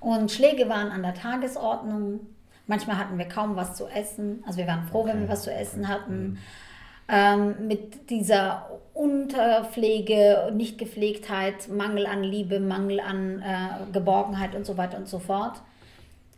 Und 0.01 0.31
Schläge 0.31 0.67
waren 0.67 0.91
an 0.91 1.03
der 1.03 1.13
Tagesordnung. 1.13 2.21
Manchmal 2.67 2.97
hatten 2.97 3.17
wir 3.17 3.27
kaum 3.27 3.55
was 3.55 3.75
zu 3.75 3.87
essen. 3.87 4.43
Also 4.45 4.57
wir 4.57 4.67
waren 4.67 4.83
froh, 4.87 5.01
okay. 5.01 5.09
wenn 5.09 5.21
wir 5.21 5.29
was 5.29 5.43
zu 5.43 5.53
essen 5.53 5.87
hatten. 5.87 6.23
Mhm. 6.23 6.37
Ähm, 7.07 7.67
mit 7.67 8.09
dieser 8.09 8.79
Unterpflege, 8.93 10.51
Nichtgepflegtheit, 10.53 11.69
Mangel 11.69 12.07
an 12.07 12.23
Liebe, 12.23 12.59
Mangel 12.59 12.99
an 12.99 13.41
äh, 13.41 13.91
Geborgenheit 13.93 14.55
und 14.55 14.65
so 14.65 14.75
weiter 14.75 14.97
und 14.97 15.07
so 15.07 15.19
fort, 15.19 15.61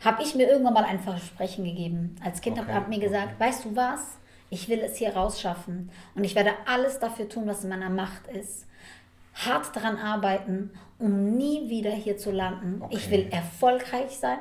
habe 0.04 0.24
ich 0.24 0.36
mir 0.36 0.50
irgendwann 0.50 0.74
mal 0.74 0.84
ein 0.84 1.00
Versprechen 1.00 1.64
gegeben. 1.64 2.18
Als 2.24 2.42
Kind 2.42 2.60
okay. 2.60 2.74
habe 2.74 2.92
ich 2.92 2.98
mir 2.98 3.08
gesagt, 3.08 3.40
weißt 3.40 3.66
du 3.66 3.76
was? 3.76 4.18
Ich 4.50 4.68
will 4.68 4.80
es 4.80 4.98
hier 4.98 5.16
rausschaffen 5.16 5.90
und 6.16 6.24
ich 6.26 6.36
werde 6.36 6.52
alles 6.66 7.00
dafür 7.00 7.30
tun, 7.30 7.48
was 7.48 7.64
in 7.64 7.70
meiner 7.70 7.90
Macht 7.90 8.28
ist 8.28 8.68
hart 9.34 9.76
daran 9.76 9.98
arbeiten, 9.98 10.72
um 11.00 11.36
nie 11.36 11.70
wieder 11.70 11.92
hier 11.92 12.18
zu 12.18 12.32
landen. 12.32 12.82
Okay. 12.82 12.96
Ich 12.96 13.12
will 13.12 13.28
erfolgreich 13.32 14.18
sein, 14.18 14.40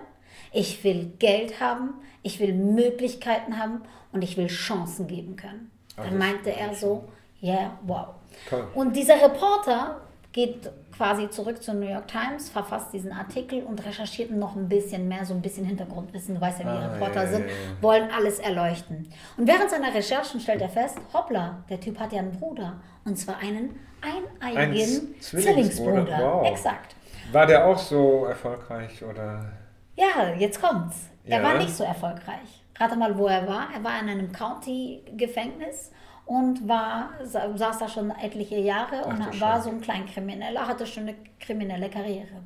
ich 0.53 0.83
will 0.85 1.13
Geld 1.19 1.61
haben, 1.61 1.95
ich 2.23 2.41
will 2.41 2.53
Möglichkeiten 2.53 3.59
haben 3.59 3.83
und 4.13 4.23
ich 4.23 4.37
will 4.37 4.49
Chancen 4.49 5.07
geben 5.07 5.37
können. 5.37 5.71
Also 5.97 6.11
Dann 6.11 6.19
meinte 6.19 6.55
er 6.55 6.75
so, 6.75 7.05
ja, 7.41 7.55
yeah, 7.55 7.79
wow. 7.83 8.07
Toll. 8.49 8.69
Und 8.75 8.95
dieser 8.95 9.23
Reporter 9.23 10.01
geht 10.33 10.71
quasi 10.97 11.29
zurück 11.31 11.63
zur 11.63 11.75
New 11.75 11.89
York 11.89 12.09
Times, 12.09 12.49
verfasst 12.49 12.93
diesen 12.93 13.13
Artikel 13.13 13.63
und 13.63 13.85
recherchiert 13.85 14.31
noch 14.31 14.57
ein 14.57 14.69
bisschen 14.69 15.09
mehr, 15.09 15.25
so 15.25 15.35
ein 15.35 15.43
bisschen 15.43 15.65
Hintergrundwissen. 15.65 16.35
Du 16.35 16.41
weißt 16.41 16.61
ja, 16.61 16.67
wie 16.67 16.69
ah, 16.69 16.93
Reporter 16.93 17.25
ja, 17.25 17.31
sind, 17.31 17.47
ja, 17.47 17.51
ja. 17.51 17.83
wollen 17.83 18.11
alles 18.11 18.39
erleuchten. 18.39 19.09
Und 19.37 19.47
während 19.47 19.71
seiner 19.71 19.93
Recherchen 19.93 20.41
stellt 20.41 20.61
er 20.61 20.69
fest, 20.69 20.99
hoppla, 21.13 21.65
der 21.69 21.81
Typ 21.81 21.99
hat 21.99 22.13
ja 22.13 22.21
einen 22.21 22.33
Bruder. 22.33 22.81
Und 23.05 23.19
zwar 23.19 23.39
einen 23.39 23.81
eineigen 24.03 25.21
Zwillingsbruder. 25.21 25.43
Zwillingsbruder. 25.43 26.19
Wow. 26.19 26.47
Exakt. 26.51 26.97
War 27.33 27.47
der 27.47 27.67
auch 27.67 27.79
so 27.79 28.27
erfolgreich 28.27 29.03
oder? 29.03 29.53
Ja, 29.97 30.35
jetzt 30.39 30.61
kommt's. 30.61 31.09
Er 31.25 31.43
war 31.43 31.57
nicht 31.59 31.75
so 31.75 31.85
erfolgreich. 31.85 32.63
Rate 32.79 32.97
mal, 32.97 33.17
wo 33.17 33.27
er 33.27 33.47
war. 33.47 33.69
Er 33.75 33.85
war 33.85 34.01
in 34.01 34.09
einem 34.09 34.33
County-Gefängnis 34.33 35.93
und 36.27 36.67
war, 36.69 37.11
saß 37.23 37.79
da 37.79 37.89
schon 37.89 38.11
etliche 38.11 38.59
Jahre 38.59 39.05
und 39.05 39.23
Ach, 39.23 39.41
war 39.41 39.61
so 39.61 39.71
ein 39.71 39.81
Kleinkrimineller, 39.81 40.67
hatte 40.67 40.87
schon 40.87 41.05
eine 41.05 41.15
kriminelle 41.39 41.89
Karriere. 41.91 42.43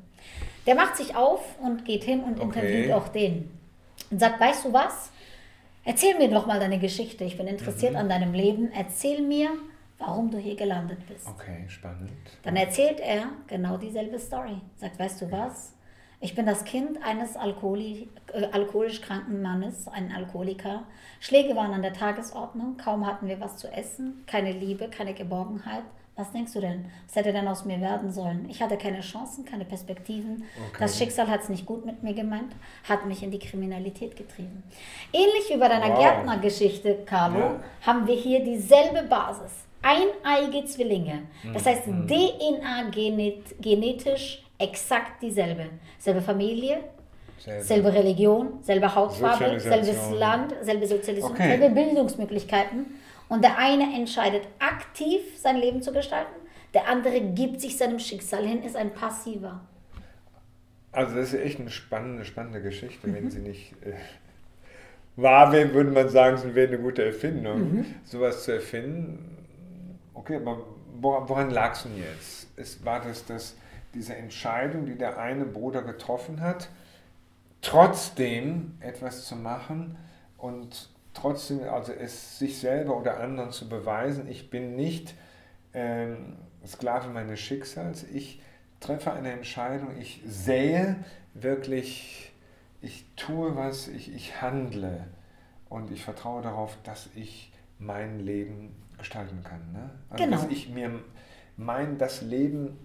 Der 0.65 0.75
macht 0.75 0.97
sich 0.97 1.15
auf 1.15 1.55
und 1.59 1.85
geht 1.85 2.03
hin 2.03 2.23
und 2.23 2.39
okay. 2.39 2.59
interviewt 2.59 2.91
auch 2.91 3.07
den. 3.07 3.51
Und 4.11 4.19
sagt, 4.19 4.39
weißt 4.39 4.65
du 4.65 4.73
was? 4.73 5.11
Erzähl 5.85 6.17
mir 6.17 6.29
doch 6.29 6.45
mal 6.45 6.59
deine 6.59 6.79
Geschichte. 6.79 7.23
Ich 7.23 7.37
bin 7.37 7.47
interessiert 7.47 7.93
mhm. 7.93 7.99
an 7.99 8.09
deinem 8.09 8.33
Leben. 8.33 8.71
Erzähl 8.73 9.21
mir, 9.21 9.49
warum 9.99 10.29
du 10.29 10.37
hier 10.37 10.55
gelandet 10.55 10.99
bist. 11.07 11.27
Okay, 11.27 11.65
spannend. 11.67 12.11
Dann 12.43 12.55
erzählt 12.55 12.99
er 12.99 13.29
genau 13.47 13.77
dieselbe 13.77 14.19
Story. 14.19 14.61
Sagt, 14.75 14.99
weißt 14.99 15.21
du 15.21 15.31
was? 15.31 15.73
Ich 16.19 16.33
bin 16.33 16.47
das 16.47 16.63
Kind 16.63 17.03
eines 17.03 17.35
Alkoholi 17.35 18.09
äh, 18.33 18.47
alkoholisch 18.51 19.01
kranken 19.01 19.41
Mannes, 19.41 19.87
ein 19.87 20.11
Alkoholiker. 20.11 20.83
Schläge 21.19 21.55
waren 21.55 21.73
an 21.73 21.83
der 21.83 21.93
Tagesordnung, 21.93 22.77
kaum 22.77 23.05
hatten 23.05 23.27
wir 23.27 23.39
was 23.39 23.57
zu 23.57 23.71
essen, 23.71 24.23
keine 24.25 24.51
Liebe, 24.51 24.89
keine 24.89 25.13
Geborgenheit. 25.13 25.83
Was 26.15 26.31
denkst 26.31 26.53
du 26.53 26.61
denn? 26.61 26.85
Was 27.05 27.15
hätte 27.15 27.31
denn 27.31 27.47
aus 27.47 27.65
mir 27.65 27.79
werden 27.79 28.11
sollen? 28.11 28.49
Ich 28.49 28.59
hatte 28.63 28.75
keine 28.75 29.01
Chancen, 29.01 29.45
keine 29.45 29.65
Perspektiven. 29.65 30.45
Okay. 30.69 30.77
Das 30.79 30.97
Schicksal 30.97 31.27
hat 31.27 31.43
es 31.43 31.49
nicht 31.49 31.67
gut 31.67 31.85
mit 31.85 32.01
mir 32.01 32.15
gemeint, 32.15 32.55
hat 32.89 33.05
mich 33.05 33.21
in 33.21 33.29
die 33.29 33.37
Kriminalität 33.37 34.15
getrieben. 34.15 34.63
Ähnlich 35.13 35.47
wie 35.51 35.57
bei 35.57 35.67
deiner 35.67 35.89
wow. 35.89 35.99
Gärtnergeschichte, 35.99 37.03
Carlo, 37.05 37.39
ja. 37.39 37.59
haben 37.85 38.07
wir 38.07 38.15
hier 38.15 38.43
dieselbe 38.43 39.03
Basis. 39.03 39.66
Eineige 39.81 40.65
Zwillinge. 40.65 41.23
Das 41.53 41.65
heißt, 41.65 41.87
mhm. 41.87 42.07
DNA-genetisch 42.07 44.43
exakt 44.57 45.21
dieselbe. 45.21 45.65
Selbe 45.99 46.21
Familie, 46.21 46.79
selbe, 47.37 47.63
selbe 47.63 47.93
Religion, 47.93 48.59
selbe 48.61 48.93
Hautfarbe, 48.93 49.59
selbes 49.59 50.11
Land, 50.11 50.53
selbe 50.61 50.87
Sozialismus, 50.87 51.31
okay. 51.31 51.57
selbe 51.57 51.73
Bildungsmöglichkeiten. 51.73 52.85
Und 53.29 53.43
der 53.43 53.57
eine 53.57 53.95
entscheidet 53.95 54.47
aktiv 54.59 55.21
sein 55.37 55.57
Leben 55.57 55.81
zu 55.81 55.91
gestalten, 55.91 56.33
der 56.73 56.87
andere 56.87 57.21
gibt 57.21 57.61
sich 57.61 57.77
seinem 57.77 57.99
Schicksal 57.99 58.45
hin, 58.45 58.63
ist 58.63 58.75
ein 58.75 58.93
passiver. 58.93 59.61
Also 60.91 61.15
das 61.15 61.33
ist 61.33 61.41
echt 61.41 61.59
eine 61.59 61.69
spannende, 61.69 62.25
spannende 62.25 62.61
Geschichte, 62.61 63.07
mhm. 63.07 63.13
wenn 63.13 63.31
sie 63.31 63.39
nicht 63.39 63.73
äh, 63.85 63.93
wahr 65.15 65.51
wäre, 65.51 65.73
würde 65.73 65.91
man 65.91 66.09
sagen, 66.09 66.37
es 66.37 66.55
wäre 66.55 66.67
eine 66.67 66.79
gute 66.79 67.03
Erfindung, 67.03 67.59
mhm. 67.59 67.85
sowas 68.03 68.43
zu 68.43 68.53
erfinden. 68.53 69.37
Okay, 70.17 70.37
aber 70.37 70.65
woran 70.99 71.51
lag 71.51 71.73
es 71.73 71.83
denn 71.83 71.95
jetzt? 71.95 72.47
Es 72.55 72.83
war 72.83 73.01
das, 73.01 73.25
dass 73.25 73.55
diese 73.93 74.15
Entscheidung, 74.15 74.87
die 74.87 74.97
der 74.97 75.19
eine 75.19 75.45
Bruder 75.45 75.83
getroffen 75.83 76.41
hat, 76.41 76.69
trotzdem 77.61 78.77
etwas 78.79 79.25
zu 79.25 79.35
machen 79.35 79.95
und 80.37 80.89
trotzdem, 81.13 81.69
also 81.69 81.93
es 81.93 82.39
sich 82.39 82.59
selber 82.59 82.97
oder 82.97 83.19
anderen 83.19 83.51
zu 83.51 83.69
beweisen, 83.69 84.27
ich 84.27 84.49
bin 84.49 84.75
nicht 84.75 85.13
ähm, 85.75 86.37
Sklave 86.65 87.09
meines 87.09 87.39
Schicksals, 87.39 88.03
ich 88.03 88.41
treffe 88.79 89.13
eine 89.13 89.31
Entscheidung, 89.31 89.97
ich 89.99 90.23
sähe 90.25 90.95
wirklich, 91.35 92.33
ich 92.81 93.05
tue 93.15 93.55
was, 93.55 93.87
ich, 93.87 94.13
ich 94.13 94.41
handle 94.41 95.05
und 95.69 95.91
ich 95.91 96.03
vertraue 96.03 96.41
darauf, 96.41 96.75
dass 96.83 97.07
ich 97.13 97.53
mein 97.77 98.19
Leben 98.19 98.75
gestalten 98.97 99.43
kann. 99.43 99.71
Ne? 99.73 99.89
Also 100.09 100.23
genau. 100.23 100.37
dass 100.37 100.47
ich 100.49 100.69
mir 100.69 100.91
mein, 101.55 101.97
das 101.97 102.21
Leben 102.21 102.77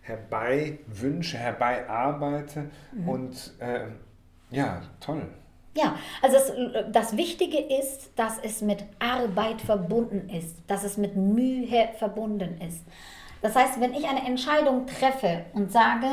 herbei 0.00 0.78
wünsche, 0.86 1.36
herbei 1.38 1.88
arbeite 1.88 2.70
mhm. 2.92 3.08
und 3.08 3.54
äh, 3.58 3.86
ja, 4.50 4.82
toll. 5.00 5.28
Ja, 5.76 5.96
also 6.20 6.36
das, 6.36 6.92
das 6.92 7.16
Wichtige 7.16 7.58
ist, 7.58 8.10
dass 8.16 8.38
es 8.42 8.60
mit 8.60 8.84
Arbeit 8.98 9.60
verbunden 9.60 10.28
ist, 10.28 10.56
dass 10.66 10.82
es 10.82 10.96
mit 10.96 11.14
Mühe 11.14 11.88
verbunden 11.98 12.60
ist. 12.60 12.84
Das 13.40 13.54
heißt, 13.54 13.80
wenn 13.80 13.94
ich 13.94 14.08
eine 14.08 14.26
Entscheidung 14.26 14.86
treffe 14.86 15.44
und 15.54 15.70
sage, 15.70 16.06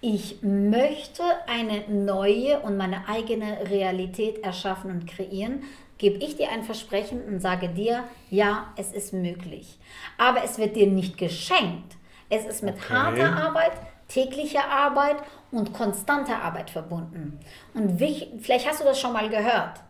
ich 0.00 0.42
möchte 0.42 1.22
eine 1.46 1.88
neue 1.88 2.60
und 2.60 2.76
meine 2.76 3.06
eigene 3.08 3.68
Realität 3.68 4.38
erschaffen 4.38 4.90
und 4.90 5.06
kreieren, 5.06 5.64
gebe 6.00 6.16
ich 6.24 6.36
dir 6.36 6.50
ein 6.50 6.64
Versprechen 6.64 7.22
und 7.24 7.40
sage 7.40 7.68
dir, 7.68 8.04
ja, 8.30 8.72
es 8.76 8.90
ist 8.92 9.12
möglich. 9.12 9.78
Aber 10.16 10.42
es 10.42 10.56
wird 10.56 10.74
dir 10.74 10.86
nicht 10.86 11.18
geschenkt. 11.18 11.94
Es 12.30 12.46
ist 12.46 12.62
mit 12.62 12.76
okay. 12.76 12.94
harter 12.94 13.36
Arbeit, 13.36 13.72
täglicher 14.08 14.66
Arbeit 14.66 15.18
und 15.50 15.74
konstanter 15.74 16.40
Arbeit 16.40 16.70
verbunden. 16.70 17.38
Und 17.74 18.00
vielleicht 18.40 18.66
hast 18.66 18.80
du 18.80 18.84
das 18.84 18.98
schon 18.98 19.12
mal 19.12 19.28
gehört. 19.28 19.80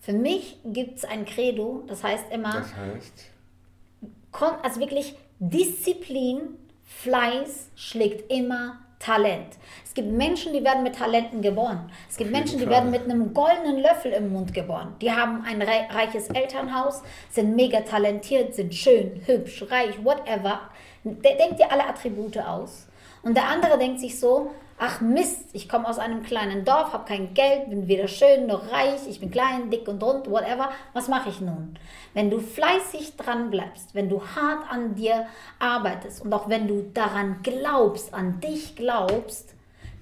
Für 0.00 0.12
mich 0.12 0.58
gibt 0.64 0.98
es 0.98 1.04
ein 1.04 1.24
Credo, 1.24 1.84
das 1.86 2.02
heißt 2.02 2.32
immer, 2.32 2.54
das 2.54 2.74
heißt? 2.74 3.30
also 4.62 4.80
wirklich 4.80 5.14
Disziplin, 5.38 6.58
Fleiß 6.82 7.68
schlägt 7.76 8.32
immer 8.32 8.80
Talent. 9.02 9.58
Es 9.84 9.94
gibt 9.94 10.08
Menschen, 10.12 10.52
die 10.52 10.62
werden 10.62 10.84
mit 10.84 10.96
Talenten 10.96 11.42
geboren. 11.42 11.90
Es 12.08 12.16
gibt 12.16 12.30
Menschen, 12.30 12.58
die 12.58 12.68
werden 12.68 12.90
mit 12.90 13.02
einem 13.02 13.34
goldenen 13.34 13.80
Löffel 13.80 14.12
im 14.12 14.32
Mund 14.32 14.54
geboren. 14.54 14.94
Die 15.00 15.10
haben 15.10 15.44
ein 15.44 15.60
reiches 15.60 16.28
Elternhaus, 16.28 17.02
sind 17.30 17.56
mega 17.56 17.80
talentiert, 17.80 18.54
sind 18.54 18.74
schön, 18.74 19.20
hübsch, 19.26 19.64
reich, 19.70 20.02
whatever. 20.04 20.60
Der 21.04 21.36
denkt 21.36 21.58
dir 21.58 21.70
alle 21.70 21.86
Attribute 21.86 22.38
aus. 22.38 22.86
Und 23.22 23.36
der 23.36 23.48
andere 23.48 23.76
denkt 23.76 24.00
sich 24.00 24.18
so, 24.18 24.52
ach 24.82 25.00
Mist, 25.00 25.50
ich 25.52 25.68
komme 25.68 25.88
aus 25.88 26.00
einem 26.00 26.24
kleinen 26.24 26.64
Dorf, 26.64 26.92
habe 26.92 27.04
kein 27.04 27.34
Geld, 27.34 27.70
bin 27.70 27.86
weder 27.86 28.08
schön 28.08 28.48
noch 28.48 28.72
reich, 28.72 29.06
ich 29.08 29.20
bin 29.20 29.30
klein, 29.30 29.70
dick 29.70 29.86
und 29.86 30.02
rund, 30.02 30.28
whatever. 30.28 30.70
Was 30.92 31.06
mache 31.06 31.28
ich 31.28 31.40
nun? 31.40 31.78
Wenn 32.14 32.30
du 32.30 32.40
fleißig 32.40 33.16
dran 33.16 33.50
bleibst, 33.50 33.94
wenn 33.94 34.08
du 34.08 34.20
hart 34.20 34.68
an 34.68 34.96
dir 34.96 35.26
arbeitest 35.60 36.24
und 36.24 36.32
auch 36.32 36.48
wenn 36.48 36.66
du 36.66 36.90
daran 36.92 37.36
glaubst, 37.44 38.12
an 38.12 38.40
dich 38.40 38.74
glaubst, 38.74 39.54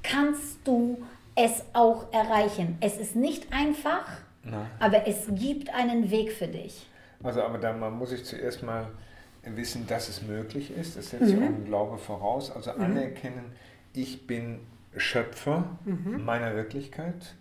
kannst 0.03 0.61
du 0.65 1.03
es 1.35 1.63
auch 1.75 2.11
erreichen. 2.11 2.79
Es 2.81 2.97
ist 2.97 3.15
nicht 3.15 3.53
einfach, 3.53 4.07
Nein. 4.45 4.67
aber 4.79 5.07
es 5.07 5.27
gibt 5.29 5.75
einen 5.75 6.11
Weg 6.11 6.33
für 6.33 6.49
dich. 6.49 6.87
Also, 7.23 7.43
aber 7.43 7.59
dann 7.59 7.79
muss 7.99 8.13
ich 8.13 8.25
zuerst 8.25 8.63
mal 8.63 8.89
wissen, 9.45 9.87
dass 9.87 10.09
es 10.09 10.23
möglich 10.23 10.71
ist. 10.71 10.97
Das 10.97 11.11
setzt 11.11 11.35
mhm. 11.35 11.39
ja 11.39 11.49
auch 11.49 11.51
ein 11.51 11.65
Glaube 11.67 11.99
voraus. 11.99 12.51
Also 12.51 12.73
mhm. 12.73 12.81
anerkennen, 12.81 13.53
ich 13.93 14.27
bin 14.27 14.61
Schöpfer 14.97 15.79
mhm. 15.85 16.25
meiner 16.25 16.55
Wirklichkeit 16.55 17.35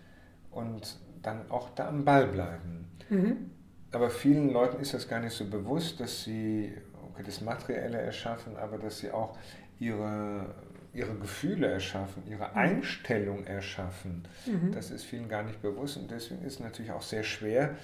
und 0.50 0.98
dann 1.22 1.50
auch 1.50 1.70
da 1.70 1.88
am 1.88 2.04
Ball 2.04 2.26
bleiben. 2.26 2.88
Mhm. 3.08 3.50
Aber 3.92 4.10
vielen 4.10 4.52
Leuten 4.52 4.80
ist 4.80 4.94
das 4.94 5.08
gar 5.08 5.20
nicht 5.20 5.32
so 5.32 5.44
bewusst, 5.44 6.00
dass 6.00 6.24
sie 6.24 6.72
okay, 7.10 7.22
das 7.24 7.40
Materielle 7.40 7.98
erschaffen, 7.98 8.56
aber 8.56 8.78
dass 8.78 8.98
sie 8.98 9.10
auch 9.10 9.36
ihre, 9.78 10.54
ihre 10.94 11.14
Gefühle 11.14 11.66
erschaffen, 11.66 12.22
ihre 12.28 12.48
mhm. 12.48 12.56
Einstellung 12.56 13.44
erschaffen. 13.44 14.22
Mhm. 14.46 14.72
Das 14.72 14.90
ist 14.90 15.04
vielen 15.04 15.28
gar 15.28 15.42
nicht 15.42 15.60
bewusst 15.60 15.96
und 15.96 16.10
deswegen 16.10 16.44
ist 16.44 16.54
es 16.54 16.60
natürlich 16.60 16.92
auch 16.92 17.02
sehr 17.02 17.24
schwer, 17.24 17.76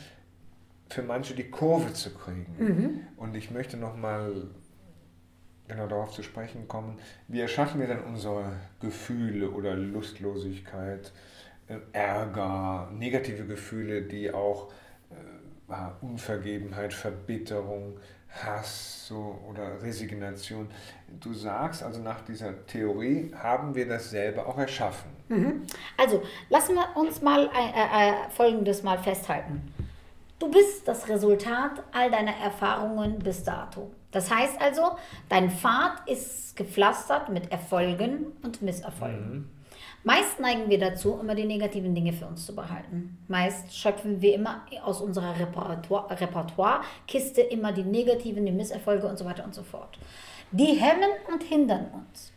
für 0.88 1.02
manche 1.02 1.34
die 1.34 1.50
Kurve 1.50 1.92
zu 1.92 2.14
kriegen. 2.14 2.54
Mhm. 2.58 3.00
Und 3.16 3.34
ich 3.34 3.50
möchte 3.50 3.76
nochmal 3.76 4.48
genau 5.68 5.86
darauf 5.86 6.12
zu 6.12 6.22
sprechen 6.22 6.68
kommen, 6.68 6.98
wie 7.28 7.40
erschaffen 7.40 7.80
wir 7.80 7.86
denn 7.86 8.00
unsere 8.00 8.52
Gefühle 8.80 9.50
oder 9.50 9.74
Lustlosigkeit, 9.74 11.12
äh, 11.68 11.78
Ärger, 11.92 12.90
negative 12.92 13.46
Gefühle, 13.46 14.02
die 14.02 14.32
auch 14.32 14.72
äh, 15.10 15.74
Unvergebenheit, 16.00 16.92
Verbitterung, 16.92 17.98
Hass 18.28 19.06
so, 19.08 19.38
oder 19.48 19.82
Resignation. 19.82 20.68
Du 21.20 21.32
sagst 21.32 21.82
also 21.82 22.00
nach 22.00 22.20
dieser 22.22 22.66
Theorie 22.66 23.32
haben 23.34 23.74
wir 23.74 23.88
das 23.88 24.10
selber 24.10 24.46
auch 24.46 24.58
erschaffen. 24.58 25.10
Mhm. 25.28 25.62
Also 25.96 26.22
lassen 26.48 26.74
wir 26.74 26.96
uns 26.96 27.22
mal 27.22 27.46
äh, 27.46 28.10
äh, 28.10 28.30
Folgendes 28.30 28.82
mal 28.82 28.98
festhalten. 28.98 29.72
Du 30.38 30.50
bist 30.50 30.86
das 30.86 31.08
Resultat 31.08 31.82
all 31.92 32.10
deiner 32.10 32.36
Erfahrungen 32.36 33.18
bis 33.18 33.42
dato. 33.42 33.90
Das 34.16 34.30
heißt 34.30 34.58
also, 34.62 34.96
dein 35.28 35.50
Pfad 35.50 36.08
ist 36.08 36.56
gepflastert 36.56 37.28
mit 37.28 37.52
Erfolgen 37.52 38.32
und 38.42 38.62
Misserfolgen. 38.62 39.30
Mhm. 39.30 39.48
Meist 40.04 40.40
neigen 40.40 40.70
wir 40.70 40.78
dazu, 40.78 41.18
immer 41.20 41.34
die 41.34 41.44
negativen 41.44 41.94
Dinge 41.94 42.14
für 42.14 42.24
uns 42.24 42.46
zu 42.46 42.54
behalten. 42.54 43.18
Meist 43.28 43.76
schöpfen 43.76 44.22
wir 44.22 44.34
immer 44.34 44.62
aus 44.82 45.02
unserer 45.02 45.38
Repertoire, 45.38 46.18
Repertoire-Kiste 46.18 47.42
immer 47.42 47.72
die 47.72 47.82
negativen, 47.82 48.46
die 48.46 48.52
Misserfolge 48.52 49.06
und 49.06 49.18
so 49.18 49.26
weiter 49.26 49.44
und 49.44 49.54
so 49.54 49.62
fort. 49.62 49.98
die 50.50 50.72
hemmen 50.74 51.10
und 51.30 51.42
hindern 51.42 51.88
uns. 51.92 52.32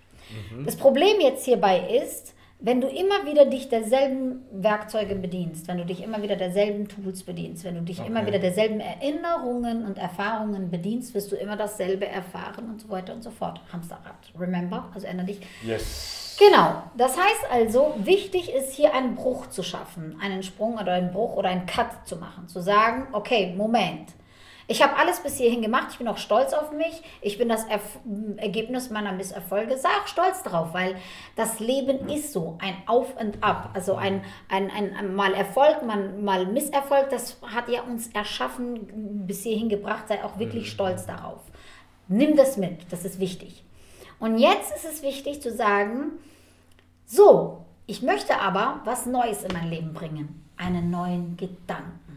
Mhm. 0.52 0.66
Das 0.66 0.76
Problem 0.76 1.22
jetzt 1.22 1.46
hierbei 1.46 2.02
ist, 2.04 2.34
wenn 2.62 2.82
du 2.82 2.88
immer 2.88 3.26
wieder 3.26 3.46
dich 3.46 3.70
derselben 3.70 4.44
Werkzeuge 4.52 5.16
bedienst, 5.16 5.70
wenn 5.70 5.78
du 5.78 5.86
dich 5.86 6.04
immer 6.04 6.22
wieder 6.22 6.36
derselben 6.36 6.90
Tools 6.90 7.24
bedienst, 7.24 7.64
wenn 7.64 7.76
du 7.76 7.82
dich 7.82 8.00
okay. 8.00 8.10
immer 8.10 8.26
wieder 8.26 8.40
derselben 8.40 8.82
Erinnerungen 8.82 9.86
und 9.86 9.98
Erfahrungen 9.98 10.70
bedienst, 10.70 11.14
wirst 11.14 11.32
du 11.32 11.38
immer 11.38 11.56
dasselbe 11.56 12.06
erfahren 12.06 12.70
und 12.70 12.82
so 12.82 12.90
weiter 12.90 13.14
und 13.14 13.24
so 13.24 13.32
fort. 13.32 13.62
Hamsterrad, 13.72 14.34
remember? 14.38 14.90
Also 14.94 15.08
erinnere 15.08 15.28
dich. 15.28 15.40
Yes. 15.66 16.36
Genau. 16.38 16.84
Das 16.98 17.18
heißt 17.18 17.46
also, 17.50 17.96
wichtig 17.98 18.54
ist 18.54 18.74
hier 18.74 18.94
einen 18.94 19.16
Bruch 19.16 19.48
zu 19.48 19.64
schaffen, 19.64 20.18
einen 20.22 20.44
Sprung 20.44 20.78
oder 20.78 20.94
einen 20.94 21.12
Bruch 21.12 21.38
oder 21.38 21.50
einen 21.50 21.66
Cut 21.66 22.06
zu 22.06 22.18
machen, 22.18 22.50
zu 22.50 22.62
sagen, 22.62 23.08
okay, 23.14 23.54
Moment. 23.56 24.14
Ich 24.72 24.84
habe 24.84 24.98
alles 24.98 25.20
bis 25.22 25.38
hierhin 25.38 25.64
gemacht. 25.64 25.88
Ich 25.90 25.98
bin 25.98 26.08
auch 26.08 26.20
stolz 26.20 26.54
auf 26.54 26.72
mich. 26.72 27.02
Ich 27.22 27.40
bin 27.40 27.50
das 27.50 27.66
Erf 27.66 27.98
Ergebnis 28.38 28.92
meiner 28.92 29.12
Misserfolge. 29.14 29.76
Sei 29.80 29.90
auch 29.90 30.06
stolz 30.06 30.44
drauf, 30.44 30.74
weil 30.74 30.96
das 31.36 31.60
Leben 31.60 32.08
ist 32.08 32.34
so 32.34 32.60
ein 32.62 32.76
Auf 32.86 33.20
und 33.20 33.44
Ab. 33.44 33.72
Also 33.74 33.96
ein, 33.96 34.24
ein, 34.48 34.70
ein, 34.70 34.96
ein 34.96 35.16
mal 35.16 35.34
Erfolg, 35.34 35.84
mal, 35.84 36.10
mal 36.10 36.46
Misserfolg. 36.46 37.10
Das 37.10 37.38
hat 37.42 37.68
ja 37.68 37.82
uns 37.82 38.10
erschaffen, 38.10 39.26
bis 39.26 39.42
hierhin 39.42 39.70
gebracht. 39.70 40.08
Sei 40.08 40.24
auch 40.24 40.38
wirklich 40.38 40.66
mhm. 40.66 40.70
stolz 40.70 41.08
darauf. 41.08 41.42
Nimm 42.08 42.38
das 42.38 42.56
mit. 42.56 42.92
Das 42.92 43.06
ist 43.06 43.20
wichtig. 43.20 43.64
Und 44.20 44.38
jetzt 44.38 44.72
ist 44.76 44.86
es 44.86 45.02
wichtig 45.02 45.42
zu 45.42 45.52
sagen, 45.52 46.12
so, 47.08 47.66
ich 47.88 48.04
möchte 48.04 48.40
aber 48.40 48.82
was 48.86 49.08
Neues 49.08 49.42
in 49.42 49.52
mein 49.52 49.72
Leben 49.72 49.94
bringen. 49.94 50.48
Einen 50.58 50.92
neuen 50.92 51.38
Gedanken. 51.38 52.09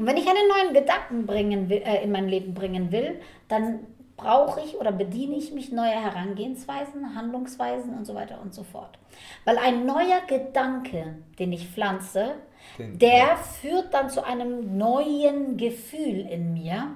Und 0.00 0.06
wenn 0.06 0.16
ich 0.16 0.26
einen 0.26 0.48
neuen 0.48 0.72
Gedanken 0.72 1.26
bringen 1.26 1.68
will, 1.68 1.82
äh, 1.84 2.02
in 2.02 2.10
mein 2.10 2.26
Leben 2.26 2.54
bringen 2.54 2.90
will, 2.90 3.20
dann 3.48 3.80
brauche 4.16 4.62
ich 4.62 4.78
oder 4.78 4.92
bediene 4.92 5.36
ich 5.36 5.52
mich 5.52 5.72
neuer 5.72 5.90
Herangehensweisen, 5.90 7.14
Handlungsweisen 7.14 7.92
und 7.92 8.06
so 8.06 8.14
weiter 8.14 8.40
und 8.40 8.54
so 8.54 8.62
fort. 8.64 8.98
Weil 9.44 9.58
ein 9.58 9.84
neuer 9.84 10.22
Gedanke, 10.26 11.16
den 11.38 11.52
ich 11.52 11.68
pflanze, 11.68 12.36
den, 12.78 12.98
der 12.98 13.18
ja. 13.18 13.36
führt 13.36 13.92
dann 13.92 14.08
zu 14.08 14.24
einem 14.24 14.78
neuen 14.78 15.58
Gefühl 15.58 16.26
in 16.30 16.54
mir. 16.54 16.94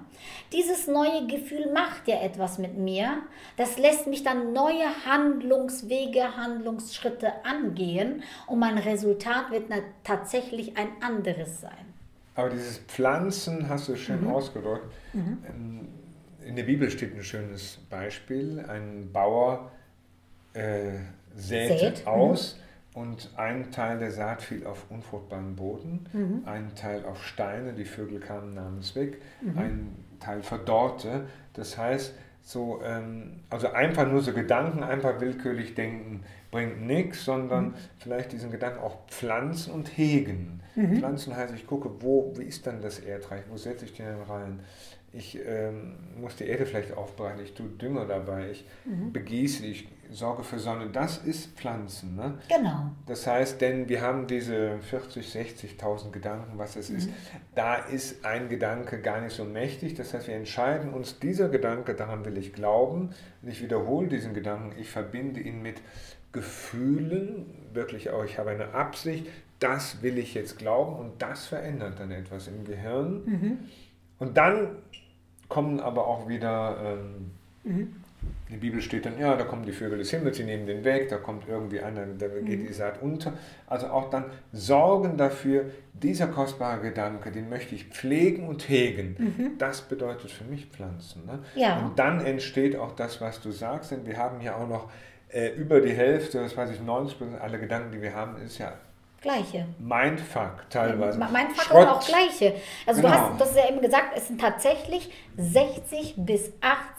Dieses 0.54 0.86
neue 0.86 1.26
Gefühl 1.26 1.70
macht 1.74 2.08
ja 2.08 2.22
etwas 2.22 2.56
mit 2.56 2.78
mir. 2.78 3.18
Das 3.58 3.76
lässt 3.76 4.06
mich 4.06 4.22
dann 4.22 4.54
neue 4.54 4.86
Handlungswege, 5.04 6.38
Handlungsschritte 6.38 7.44
angehen 7.44 8.22
und 8.46 8.60
mein 8.60 8.78
Resultat 8.78 9.50
wird 9.50 9.64
tatsächlich 10.04 10.78
ein 10.78 10.88
anderes 11.02 11.60
sein. 11.60 11.93
Aber 12.34 12.50
dieses 12.50 12.78
Pflanzen 12.78 13.68
hast 13.68 13.88
du 13.88 13.96
schön 13.96 14.22
mhm. 14.22 14.30
ausgedrückt. 14.30 14.92
Mhm. 15.12 15.38
Ähm, 15.48 15.88
in 16.44 16.56
der 16.56 16.64
Bibel 16.64 16.90
steht 16.90 17.14
ein 17.14 17.22
schönes 17.22 17.78
Beispiel. 17.88 18.64
Ein 18.68 19.10
Bauer 19.12 19.70
äh, 20.52 20.98
sät, 21.34 21.78
sät, 21.78 22.06
aus 22.06 22.58
mhm. 22.94 23.00
und 23.00 23.30
ein 23.36 23.70
Teil 23.70 23.98
der 23.98 24.10
Saat 24.10 24.42
fiel 24.42 24.66
auf 24.66 24.90
unfruchtbaren 24.90 25.56
Boden, 25.56 26.06
mhm. 26.12 26.42
ein 26.46 26.74
Teil 26.74 27.04
auf 27.04 27.24
Steine, 27.24 27.72
die 27.72 27.84
Vögel 27.84 28.20
kamen, 28.20 28.54
nahmen 28.54 28.78
es 28.78 28.94
weg, 28.94 29.20
mhm. 29.40 29.58
ein 29.58 29.96
Teil 30.20 30.42
verdorrte. 30.42 31.26
Das 31.54 31.76
heißt, 31.78 32.14
so, 32.44 32.83
ähm, 32.85 33.40
also 33.48 33.72
einfach 33.72 34.07
nur 34.07 34.20
so 34.20 34.35
Gedanken, 34.35 34.83
einfach 34.83 35.18
willkürlich 35.18 35.74
denken, 35.74 36.22
bringt 36.50 36.83
nichts, 36.83 37.24
sondern 37.24 37.68
mhm. 37.68 37.74
vielleicht 37.98 38.33
diesen 38.33 38.50
Gedanken 38.50 38.80
auch 38.80 38.98
pflanzen 39.09 39.72
und 39.72 39.96
hegen. 39.96 40.61
Mhm. 40.76 40.98
Pflanzen 40.98 41.35
heißt, 41.35 41.54
ich 41.54 41.66
gucke, 41.66 41.90
wo, 42.00 42.35
wie 42.37 42.44
ist 42.44 42.66
dann 42.66 42.83
das 42.83 42.98
Erdreich, 42.98 43.44
wo 43.48 43.57
setze 43.57 43.87
ich 43.87 43.94
den 43.94 44.20
rein? 44.28 44.61
Ich 45.16 45.38
ähm, 45.46 45.94
muss 46.20 46.37
die 46.37 46.44
Erde 46.44 46.66
vielleicht 46.66 46.92
aufbereiten, 46.92 47.40
ich 47.42 47.55
tue 47.55 47.68
Dünger 47.68 48.05
dabei, 48.05 48.50
ich 48.50 48.64
mhm. 48.85 49.12
begieße, 49.12 49.64
ich 49.64 49.88
sorge 50.11 50.42
für 50.44 50.59
Sonne. 50.59 50.88
Das 50.92 51.18
ist 51.18 51.57
Pflanzen. 51.57 52.16
Ne? 52.16 52.38
Genau. 52.48 52.90
Das 53.07 53.27
heißt, 53.27 53.61
denn 53.61 53.88
wir 53.88 54.00
haben 54.03 54.27
diese 54.27 54.79
40, 54.79 55.27
60.000 55.27 56.11
Gedanken, 56.11 56.59
was 56.59 56.77
es 56.77 56.90
mhm. 56.90 56.96
ist. 56.96 57.11
Da 57.55 57.77
ist 57.77 58.24
ein 58.24 58.48
Gedanke 58.48 59.00
gar 59.00 59.20
nicht 59.20 59.35
so 59.35 59.44
mächtig. 59.44 59.94
Das 59.94 60.14
heißt, 60.14 60.29
wir 60.29 60.37
entscheiden 60.37 60.92
uns, 60.92 61.18
dieser 61.18 61.48
Gedanke, 61.48 61.94
daran 61.94 62.24
will 62.24 62.37
ich 62.37 62.53
glauben. 62.53 63.11
Und 63.42 63.48
ich 63.48 63.62
wiederhole 63.62 64.09
diesen 64.09 64.35
Gedanken, 64.35 64.79
ich 64.79 64.90
verbinde 64.90 65.40
ihn 65.40 65.62
mit 65.62 65.81
Gefühlen, 66.33 67.46
wirklich 67.72 68.11
auch, 68.11 68.24
ich 68.24 68.38
habe 68.38 68.50
eine 68.50 68.74
Absicht, 68.74 69.29
das 69.61 70.03
will 70.03 70.18
ich 70.18 70.35
jetzt 70.35 70.59
glauben 70.59 70.96
und 70.96 71.22
das 71.22 71.46
verändert 71.46 72.00
dann 72.00 72.11
etwas 72.11 72.48
im 72.48 72.64
Gehirn. 72.64 73.24
Mhm. 73.24 73.59
Und 74.18 74.37
dann 74.37 74.77
kommen 75.54 75.78
aber 75.78 76.08
auch 76.08 76.28
wieder, 76.28 76.76
ähm, 76.84 77.30
mhm. 77.62 77.96
der 78.50 78.56
Bibel 78.56 78.82
steht 78.82 79.06
dann, 79.06 79.16
ja, 79.20 79.36
da 79.36 79.44
kommen 79.44 79.64
die 79.64 79.70
Vögel 79.70 79.98
des 79.98 80.10
Himmels, 80.10 80.36
sie 80.36 80.42
nehmen 80.42 80.66
den 80.66 80.82
weg, 80.82 81.08
da 81.08 81.16
kommt 81.16 81.48
irgendwie 81.48 81.78
einer, 81.78 82.04
da 82.06 82.26
geht 82.26 82.62
mhm. 82.62 82.66
die 82.66 82.72
Saat 82.72 83.00
unter. 83.00 83.34
Also 83.68 83.86
auch 83.86 84.10
dann 84.10 84.24
sorgen 84.52 85.16
dafür, 85.16 85.66
dieser 85.92 86.26
kostbare 86.26 86.80
Gedanke, 86.80 87.30
den 87.30 87.48
möchte 87.48 87.76
ich 87.76 87.84
pflegen 87.84 88.48
und 88.48 88.68
hegen. 88.68 89.14
Mhm. 89.16 89.58
Das 89.58 89.82
bedeutet 89.82 90.32
für 90.32 90.42
mich 90.42 90.66
Pflanzen. 90.66 91.24
Ne? 91.24 91.38
Ja. 91.54 91.78
Und 91.78 92.00
dann 92.00 92.20
entsteht 92.26 92.74
auch 92.74 92.96
das, 92.96 93.20
was 93.20 93.40
du 93.40 93.52
sagst, 93.52 93.92
denn 93.92 94.04
wir 94.06 94.16
haben 94.16 94.40
ja 94.40 94.56
auch 94.56 94.68
noch 94.68 94.90
äh, 95.28 95.50
über 95.50 95.80
die 95.80 95.92
Hälfte, 95.92 96.40
das 96.40 96.56
weiß 96.56 96.70
ich, 96.70 96.82
90 96.82 97.16
Prozent 97.16 97.40
aller 97.40 97.58
Gedanken, 97.58 97.92
die 97.92 98.02
wir 98.02 98.12
haben, 98.12 98.42
ist 98.42 98.58
ja 98.58 98.72
Gleiche. 99.24 99.64
Mindfuck 99.78 100.68
teilweise. 100.68 101.18
Mindfuck 101.18 101.64
Schrott. 101.64 101.88
auch 101.88 102.06
gleiche. 102.06 102.56
Also 102.87 103.00
genau. 103.00 103.14
du 103.14 103.20
hast 103.20 103.40
das 103.40 103.56
ja 103.56 103.70
eben 103.70 103.80
gesagt, 103.80 104.12
es 104.14 104.28
sind 104.28 104.38
tatsächlich 104.38 105.10
60 105.38 106.16
bis 106.18 106.52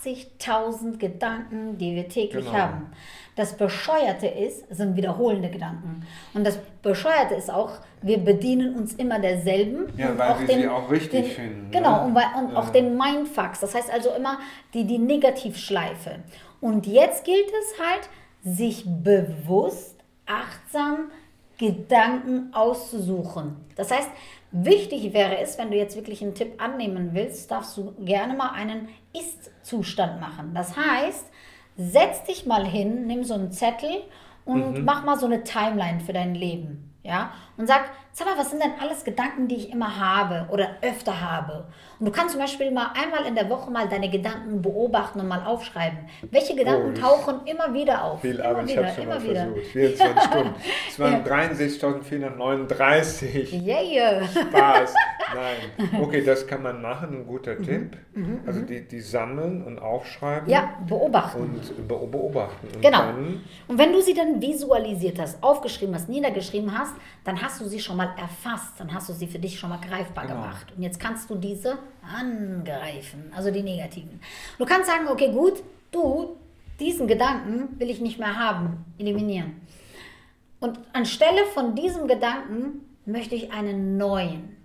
80.000 0.04 0.98
Gedanken, 0.98 1.78
die 1.78 1.94
wir 1.94 2.10
täglich 2.10 2.46
genau. 2.46 2.58
haben. 2.58 2.92
Das 3.36 3.56
Bescheuerte 3.56 4.26
ist, 4.26 4.76
sind 4.76 4.96
wiederholende 4.96 5.52
Gedanken. 5.52 6.04
Und 6.34 6.48
das 6.48 6.58
Bescheuerte 6.82 7.36
ist 7.36 7.52
auch, 7.52 7.74
wir 8.02 8.18
bedienen 8.18 8.76
uns 8.76 8.96
immer 8.96 9.20
derselben. 9.20 9.94
Ja, 9.96 10.18
weil 10.18 10.40
wir 10.40 10.48
den, 10.48 10.62
sie 10.62 10.68
auch 10.68 10.90
richtig 10.90 11.26
den, 11.26 11.32
finden. 11.32 11.72
Genau, 11.72 12.00
ne? 12.02 12.06
und, 12.08 12.16
weil, 12.16 12.26
und 12.40 12.54
ja. 12.54 12.58
auch 12.58 12.70
den 12.70 12.98
Mindfucks. 12.98 13.60
Das 13.60 13.76
heißt 13.76 13.94
also 13.94 14.10
immer 14.16 14.40
die, 14.74 14.86
die 14.86 14.98
Negativschleife. 14.98 16.24
Und 16.60 16.88
jetzt 16.88 17.24
gilt 17.24 17.50
es 17.50 17.80
halt, 17.80 18.10
sich 18.44 18.84
bewusst, 18.88 19.96
achtsam, 20.26 21.12
Gedanken 21.58 22.54
auszusuchen. 22.54 23.56
Das 23.76 23.92
heißt, 23.92 24.10
wichtig 24.52 25.14
wäre 25.14 25.38
es, 25.38 25.58
wenn 25.58 25.72
du 25.72 25.78
jetzt 25.78 25.96
wirklich 25.96 26.22
einen 26.22 26.36
Tipp 26.36 26.62
annehmen 26.62 27.12
willst, 27.14 27.52
darfst 27.52 27.78
du 27.78 27.94
gerne 28.00 28.34
mal 28.34 28.52
einen 28.52 28.90
Ist-Zustand 29.14 30.20
machen. 30.20 30.52
Das 30.54 30.76
heißt, 30.76 31.26
setz 31.78 32.24
dich 32.24 32.46
mal 32.46 32.66
hin, 32.66 33.08
nimm 33.08 33.24
so 33.24 33.34
einen 33.34 33.52
Zettel 33.52 34.04
und 34.46 34.80
mhm. 34.80 34.86
mach 34.86 35.04
mal 35.04 35.18
so 35.18 35.26
eine 35.26 35.44
Timeline 35.44 36.00
für 36.00 36.14
dein 36.14 36.36
Leben. 36.36 36.94
Ja? 37.04 37.32
Und 37.58 37.68
sag, 37.68 37.90
sag 38.16 38.28
mal, 38.28 38.38
was 38.38 38.50
sind 38.50 38.64
denn 38.64 38.72
alles 38.80 39.04
Gedanken, 39.04 39.50
die 39.50 39.56
ich 39.56 39.74
immer 39.74 40.00
habe 40.00 40.48
oder 40.50 40.78
öfter 40.82 41.20
habe? 41.20 41.66
Und 42.00 42.06
du 42.06 42.14
kannst 42.14 42.32
zum 42.32 42.40
Beispiel 42.40 42.72
mal 42.72 42.94
einmal 42.96 43.26
in 43.26 43.36
der 43.36 43.50
Woche 43.50 43.70
mal 43.70 43.90
deine 43.90 44.10
Gedanken 44.10 44.62
beobachten 44.62 45.20
und 45.20 45.28
mal 45.28 45.46
aufschreiben. 45.46 46.00
Welche 46.32 46.56
Gedanken 46.56 46.94
oh, 46.96 47.02
tauchen 47.02 47.42
immer 47.46 47.74
wieder 47.74 48.06
auf? 48.06 48.22
Viel 48.22 48.42
Arbeit, 48.42 48.70
ich 48.70 48.78
habe 48.78 48.88
schon 48.96 49.08
mal 49.08 49.22
wieder. 49.22 49.48
versucht. 49.48 49.68
24 49.68 50.24
Stunden. 50.32 50.56
Es 50.88 50.98
waren 50.98 51.26
ja. 51.26 51.36
63.439. 51.36 53.66
Yeah. 53.66 54.26
Spaß. 54.26 54.94
Nein. 55.34 56.02
Okay, 56.06 56.24
das 56.24 56.46
kann 56.46 56.62
man 56.62 56.82
machen, 56.82 57.22
ein 57.22 57.26
guter 57.26 57.56
mhm. 57.56 57.64
Tipp. 57.64 57.98
Mhm, 58.14 58.42
also 58.46 58.60
mhm. 58.60 58.68
die, 58.68 58.88
die 58.88 59.00
sammeln 59.00 59.64
und 59.64 59.80
aufschreiben. 59.80 60.50
Ja, 60.50 60.76
beobachten. 60.88 61.42
Und 61.42 61.88
beobachten. 61.88 62.68
Und 62.74 62.82
genau. 62.82 63.10
Und 63.68 63.78
wenn 63.78 63.92
du 63.92 64.02
sie 64.02 64.14
dann 64.14 64.42
visualisiert 64.42 65.20
hast, 65.20 65.42
aufgeschrieben 65.42 65.96
hast, 65.96 66.10
niedergeschrieben 66.10 66.78
hast, 66.78 66.94
dann 67.24 67.42
hast 67.42 67.60
du 67.60 67.66
sie 67.66 67.80
schon 67.80 67.98
mal 67.98 68.05
erfasst, 68.18 68.80
dann 68.80 68.94
hast 68.94 69.10
du 69.10 69.14
sie 69.14 69.28
für 69.28 69.40
dich 69.40 69.60
schon 69.60 69.70
mal 69.70 69.80
greifbar 69.80 70.26
genau. 70.26 70.42
gemacht. 70.42 70.68
Und 70.76 70.84
jetzt 70.84 71.00
kannst 71.00 71.30
du 71.30 71.36
diese 71.36 71.78
angreifen, 72.02 73.32
also 73.36 73.52
die 73.52 73.64
negativen. 73.64 74.20
Du 74.58 74.66
kannst 74.66 74.88
sagen, 74.88 75.08
okay, 75.08 75.32
gut, 75.32 75.64
du, 75.92 76.36
diesen 76.80 77.08
Gedanken 77.08 77.80
will 77.80 77.90
ich 77.90 78.02
nicht 78.02 78.20
mehr 78.20 78.38
haben, 78.38 78.86
eliminieren. 78.98 79.62
Und 80.60 80.80
anstelle 80.94 81.46
von 81.54 81.76
diesem 81.76 82.08
Gedanken 82.08 82.82
möchte 83.06 83.36
ich 83.36 83.52
einen 83.52 83.98
neuen. 83.98 84.56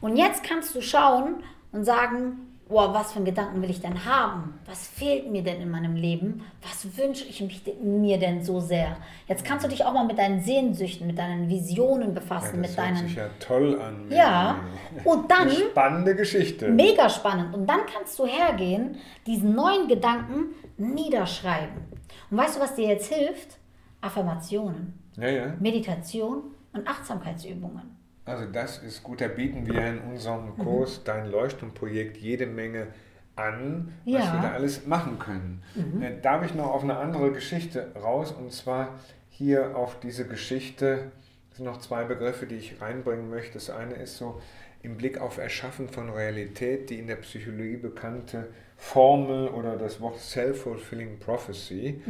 Und 0.00 0.16
jetzt 0.16 0.42
kannst 0.42 0.74
du 0.74 0.80
schauen 0.80 1.36
und 1.72 1.84
sagen, 1.84 2.45
boah, 2.68 2.92
was 2.92 3.12
für 3.12 3.16
einen 3.16 3.26
Gedanken 3.26 3.62
will 3.62 3.70
ich 3.70 3.80
denn 3.80 4.04
haben? 4.04 4.58
Was 4.66 4.88
fehlt 4.88 5.30
mir 5.30 5.42
denn 5.42 5.60
in 5.60 5.70
meinem 5.70 5.94
Leben? 5.94 6.44
Was 6.62 6.96
wünsche 6.96 7.24
ich 7.24 7.40
mich, 7.40 7.62
mir 7.80 8.18
denn 8.18 8.42
so 8.42 8.60
sehr? 8.60 8.96
Jetzt 9.28 9.44
kannst 9.44 9.64
du 9.64 9.68
dich 9.68 9.84
auch 9.84 9.92
mal 9.92 10.04
mit 10.04 10.18
deinen 10.18 10.40
Sehnsüchten, 10.42 11.06
mit 11.06 11.18
deinen 11.18 11.48
Visionen 11.48 12.14
befassen, 12.14 12.56
ja, 12.56 12.62
das 12.62 12.70
mit 12.70 12.78
hört 12.78 12.88
deinen. 12.88 13.08
Sich 13.08 13.16
ja 13.16 13.28
toll 13.38 13.80
an. 13.80 14.10
Ja. 14.10 14.56
Und 15.04 15.30
dann. 15.30 15.42
Eine 15.42 15.52
spannende 15.52 16.14
Geschichte. 16.16 16.68
Mega 16.68 17.08
spannend. 17.08 17.54
Und 17.54 17.66
dann 17.66 17.80
kannst 17.92 18.18
du 18.18 18.26
hergehen, 18.26 18.96
diesen 19.26 19.54
neuen 19.54 19.88
Gedanken 19.88 20.54
niederschreiben. 20.76 21.82
Und 22.30 22.36
weißt 22.36 22.56
du, 22.56 22.60
was 22.60 22.74
dir 22.74 22.88
jetzt 22.88 23.12
hilft? 23.12 23.58
Affirmationen, 24.00 24.98
ja, 25.16 25.28
ja. 25.28 25.54
Meditation 25.58 26.54
und 26.72 26.86
Achtsamkeitsübungen. 26.86 27.95
Also 28.26 28.44
das 28.44 28.78
ist 28.78 29.02
gut. 29.02 29.20
Da 29.20 29.28
bieten 29.28 29.66
wir 29.66 29.86
in 29.86 30.00
unserem 30.00 30.46
mhm. 30.46 30.58
Kurs 30.58 30.98
mhm. 30.98 31.04
Dein 31.04 31.30
Leuchtturmprojekt 31.30 32.16
jede 32.18 32.46
Menge 32.46 32.88
an, 33.36 33.92
Ja. 34.04 34.20
was 34.20 34.32
wir 34.32 34.40
da 34.40 34.52
alles 34.52 34.86
machen 34.86 35.18
können. 35.18 35.62
Äh, 36.00 36.20
darf 36.20 36.44
ich 36.44 36.54
noch 36.54 36.66
auf 36.68 36.82
eine 36.82 36.96
andere 36.96 37.32
Geschichte 37.32 37.92
raus 37.94 38.32
und 38.32 38.52
zwar 38.52 38.98
hier 39.28 39.76
auf 39.76 40.00
diese 40.00 40.26
Geschichte, 40.26 41.12
es 41.50 41.58
sind 41.58 41.66
noch 41.66 41.78
zwei 41.80 42.04
Begriffe, 42.04 42.46
die 42.46 42.56
ich 42.56 42.80
reinbringen 42.80 43.28
möchte. 43.30 43.54
Das 43.54 43.70
eine 43.70 43.94
ist 43.94 44.16
so 44.16 44.40
im 44.82 44.96
Blick 44.96 45.20
auf 45.20 45.36
Erschaffen 45.38 45.88
von 45.88 46.08
Realität, 46.10 46.90
die 46.90 46.98
in 46.98 47.06
der 47.06 47.16
Psychologie 47.16 47.76
bekannte 47.76 48.48
Formel 48.78 49.48
oder 49.48 49.76
das 49.76 50.00
Wort 50.00 50.18
Self-Fulfilling 50.18 51.18
Prophecy. 51.18 52.00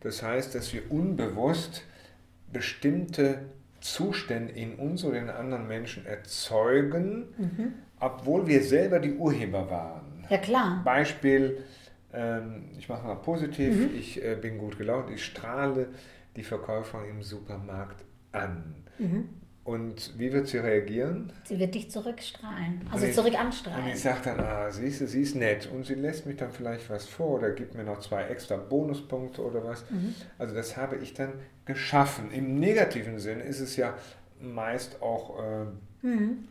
Das 0.00 0.22
heißt, 0.22 0.54
dass 0.54 0.72
wir 0.72 0.90
unbewusst 0.90 1.84
bestimmte 2.52 3.40
Zustände 3.84 4.54
in 4.54 4.76
uns 4.76 5.04
oder 5.04 5.18
in 5.18 5.28
anderen 5.28 5.68
Menschen 5.68 6.06
erzeugen, 6.06 7.26
obwohl 8.00 8.46
wir 8.46 8.62
selber 8.62 8.98
die 8.98 9.12
Urheber 9.12 9.70
waren. 9.70 10.24
Ja, 10.30 10.38
klar. 10.38 10.80
Beispiel, 10.84 11.62
ähm, 12.14 12.70
ich 12.78 12.88
mache 12.88 13.06
mal 13.06 13.16
positiv, 13.16 13.94
ich 13.94 14.24
äh, 14.24 14.36
bin 14.40 14.56
gut 14.56 14.78
gelaunt, 14.78 15.10
ich 15.10 15.22
strahle 15.22 15.88
die 16.34 16.44
Verkäuferin 16.44 17.10
im 17.10 17.22
Supermarkt 17.22 18.02
an. 18.32 18.74
Und 19.64 20.12
wie 20.18 20.30
wird 20.30 20.46
sie 20.46 20.58
reagieren? 20.58 21.32
Sie 21.44 21.58
wird 21.58 21.74
dich 21.74 21.90
zurückstrahlen. 21.90 22.82
Also 22.90 23.04
Und 23.04 23.10
ich- 23.10 23.16
zurück 23.16 23.32
Und 23.32 23.40
anstrahlen. 23.40 23.86
ich 23.88 24.00
sage 24.00 24.18
dann, 24.24 24.40
ah, 24.40 24.70
siehst 24.70 25.00
du, 25.00 25.06
sie 25.08 25.22
ist 25.22 25.34
nett 25.36 25.70
und 25.72 25.86
sie 25.86 25.94
lässt 25.94 26.26
mich 26.26 26.36
dann 26.36 26.50
vielleicht 26.50 26.90
was 26.90 27.06
vor 27.06 27.38
oder 27.38 27.50
gibt 27.52 27.74
mir 27.74 27.84
noch 27.84 28.00
zwei 28.00 28.24
extra 28.24 28.56
Bonuspunkte 28.56 29.42
oder 29.42 29.64
was. 29.64 29.84
Also 30.38 30.54
das 30.54 30.76
habe 30.76 30.96
ich 30.96 31.14
dann 31.14 31.32
geschaffen. 31.64 32.30
Im 32.30 32.60
negativen 32.60 33.18
Sinn 33.18 33.40
ist 33.40 33.60
es 33.60 33.76
ja 33.76 33.94
meist 34.38 35.00
auch 35.00 35.38
äh, 35.40 35.64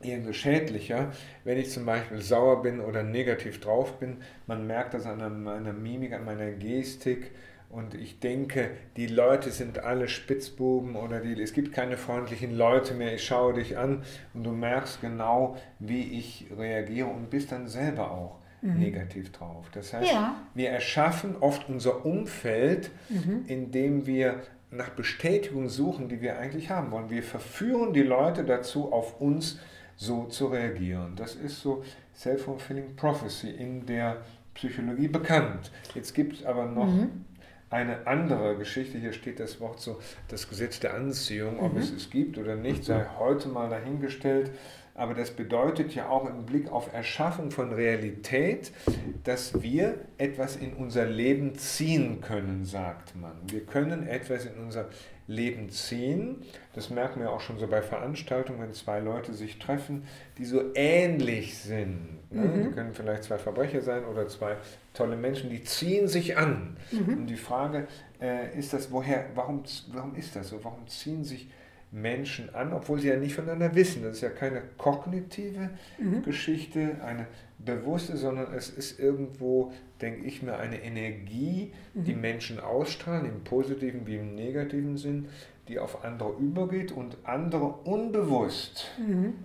irgendwie 0.02 0.34
schädlicher, 0.34 1.12
wenn 1.44 1.60
ich 1.60 1.70
zum 1.70 1.86
Beispiel 1.86 2.20
sauer 2.20 2.64
bin 2.64 2.80
oder 2.80 3.04
negativ 3.04 3.60
drauf 3.60 4.00
bin. 4.00 4.18
Man 4.48 4.66
merkt 4.66 4.96
das 4.96 5.06
an 5.06 5.44
meiner 5.44 5.74
Mimik, 5.74 6.14
an 6.14 6.26
meiner 6.26 6.50
Gestik. 6.54 7.30
Und 7.74 7.96
ich 7.96 8.20
denke, 8.20 8.70
die 8.98 9.08
Leute 9.08 9.50
sind 9.50 9.80
alle 9.80 10.08
Spitzbuben 10.08 10.96
oder 10.96 11.22
die, 11.22 11.42
es 11.42 11.54
gibt 11.54 11.74
keine 11.74 11.98
freundlichen 11.98 12.56
Leute 12.56 12.94
mehr. 12.94 13.16
Ich 13.16 13.26
schaue 13.26 13.54
dich 13.56 13.78
an 13.80 14.04
und 14.36 14.44
du 14.44 14.52
merkst 14.52 15.02
genau, 15.02 15.58
wie 15.80 16.04
ich 16.20 16.46
reagiere 16.56 17.08
und 17.08 17.32
bist 17.32 17.52
dann 17.52 17.68
selber 17.68 18.12
auch 18.12 18.38
negativ 18.62 19.32
drauf. 19.32 19.66
Das 19.74 19.92
heißt, 19.92 20.10
Ja. 20.12 20.36
wir 20.54 20.70
erschaffen 20.70 21.36
oft 21.40 21.68
unser 21.68 22.06
Umfeld, 22.06 22.92
indem 23.48 24.06
wir 24.06 24.42
nach 24.72 24.90
Bestätigung 24.90 25.68
suchen, 25.68 26.08
die 26.10 26.22
wir 26.22 26.38
eigentlich 26.40 26.70
haben 26.70 26.92
wollen. 26.92 27.10
Wir 27.10 27.24
verführen 27.24 27.92
die 27.94 28.04
Leute 28.04 28.44
dazu, 28.44 28.94
auf 28.94 29.20
uns 29.20 29.60
so 29.96 30.26
zu 30.26 30.48
reagieren. 30.48 31.16
Das 31.16 31.36
ist 31.36 31.60
so 31.62 31.84
Self-Fulfilling 32.16 32.96
Prophecy 32.96 33.50
in 33.50 33.86
der 33.86 34.18
Psychologie 34.54 35.08
bekannt. 35.08 35.72
Jetzt 35.96 36.14
gibt 36.14 36.38
es 36.38 36.46
aber 36.46 36.66
noch 36.66 36.88
eine 37.74 38.06
andere 38.06 38.56
Geschichte. 38.56 39.00
Hier 39.00 39.14
steht 39.14 39.40
das 39.40 39.60
Wort 39.60 39.80
so, 39.80 40.00
das 40.28 40.48
Gesetz 40.48 40.80
der 40.80 40.94
Anziehung, 40.94 41.60
ob 41.60 41.76
es 41.76 41.92
es 41.92 42.10
gibt 42.10 42.38
oder 42.38 42.56
nicht, 42.56 42.86
sei 42.86 43.06
heute 43.18 43.50
mal 43.50 43.70
dahingestellt. 43.70 44.52
Aber 44.96 45.16
das 45.16 45.32
bedeutet 45.32 45.96
ja 45.96 46.08
auch 46.08 46.30
im 46.30 46.46
Blick 46.46 46.72
auf 46.72 46.94
Erschaffung 46.94 47.50
von 47.50 47.74
Realität, 47.74 48.72
dass 49.24 49.64
wir 49.64 49.96
etwas 50.20 50.56
in 50.56 50.74
unser 50.74 51.08
Leben 51.08 51.56
ziehen 51.56 52.22
können, 52.22 52.64
sagt 52.64 53.16
man. 53.16 53.34
Wir 53.48 53.66
können 53.66 54.08
etwas 54.08 54.46
in 54.46 54.54
unser 54.64 54.90
Leben 55.28 55.70
ziehen. 55.70 56.44
Das 56.74 56.90
merken 56.90 57.22
wir 57.22 57.32
auch 57.32 57.42
schon 57.42 57.58
so 57.58 57.68
bei 57.68 57.82
Veranstaltungen, 57.82 58.62
wenn 58.62 58.74
zwei 58.74 59.00
Leute 59.00 59.34
sich 59.34 59.60
treffen, 59.60 60.04
die 60.38 60.46
so 60.46 60.62
ähnlich 60.76 61.58
sind. 61.58 62.20
Ne? 62.30 62.64
Die 62.66 62.72
können 62.72 62.94
vielleicht 62.94 63.24
zwei 63.24 63.38
Verbrecher 63.38 63.82
sein 63.82 64.06
oder 64.06 64.28
zwei 64.28 64.58
tolle 64.94 65.16
Menschen, 65.16 65.50
die 65.50 65.64
ziehen 65.64 66.08
sich 66.08 66.38
an. 66.38 66.78
Und 66.92 67.28
die 67.28 67.38
Frage 67.38 67.88
äh, 68.22 68.58
ist 68.58 68.74
das, 68.74 68.92
woher, 68.92 69.26
warum, 69.36 69.64
warum 69.92 70.16
ist 70.16 70.36
das 70.36 70.50
so? 70.50 70.64
Warum 70.64 70.88
ziehen 70.88 71.24
sich 71.24 71.48
Menschen 71.94 72.54
an, 72.56 72.74
obwohl 72.74 73.00
sie 73.00 73.10
ja 73.10 73.18
nicht 73.18 73.36
voneinander 73.36 73.76
wissen. 73.76 74.02
Das 74.04 74.16
ist 74.16 74.22
ja 74.22 74.30
keine 74.30 74.64
kognitive 74.78 75.70
Geschichte, 76.26 76.98
eine 77.06 77.28
bewusste, 77.66 78.18
sondern 78.18 78.54
es 78.54 78.70
ist 78.70 79.00
irgendwo, 79.00 79.72
denke 80.02 80.26
ich 80.26 80.42
mir, 80.44 80.58
eine 80.58 80.82
Energie, 80.82 81.72
die 81.94 82.16
Menschen 82.16 82.60
ausstrahlen, 82.60 83.26
im 83.26 83.44
positiven 83.44 84.06
wie 84.06 84.18
im 84.18 84.36
negativen 84.36 84.98
Sinn, 84.98 85.28
die 85.70 85.80
auf 85.80 86.04
andere 86.04 86.34
übergeht 86.40 86.92
und 86.92 87.16
andere 87.24 87.66
unbewusst 87.86 88.88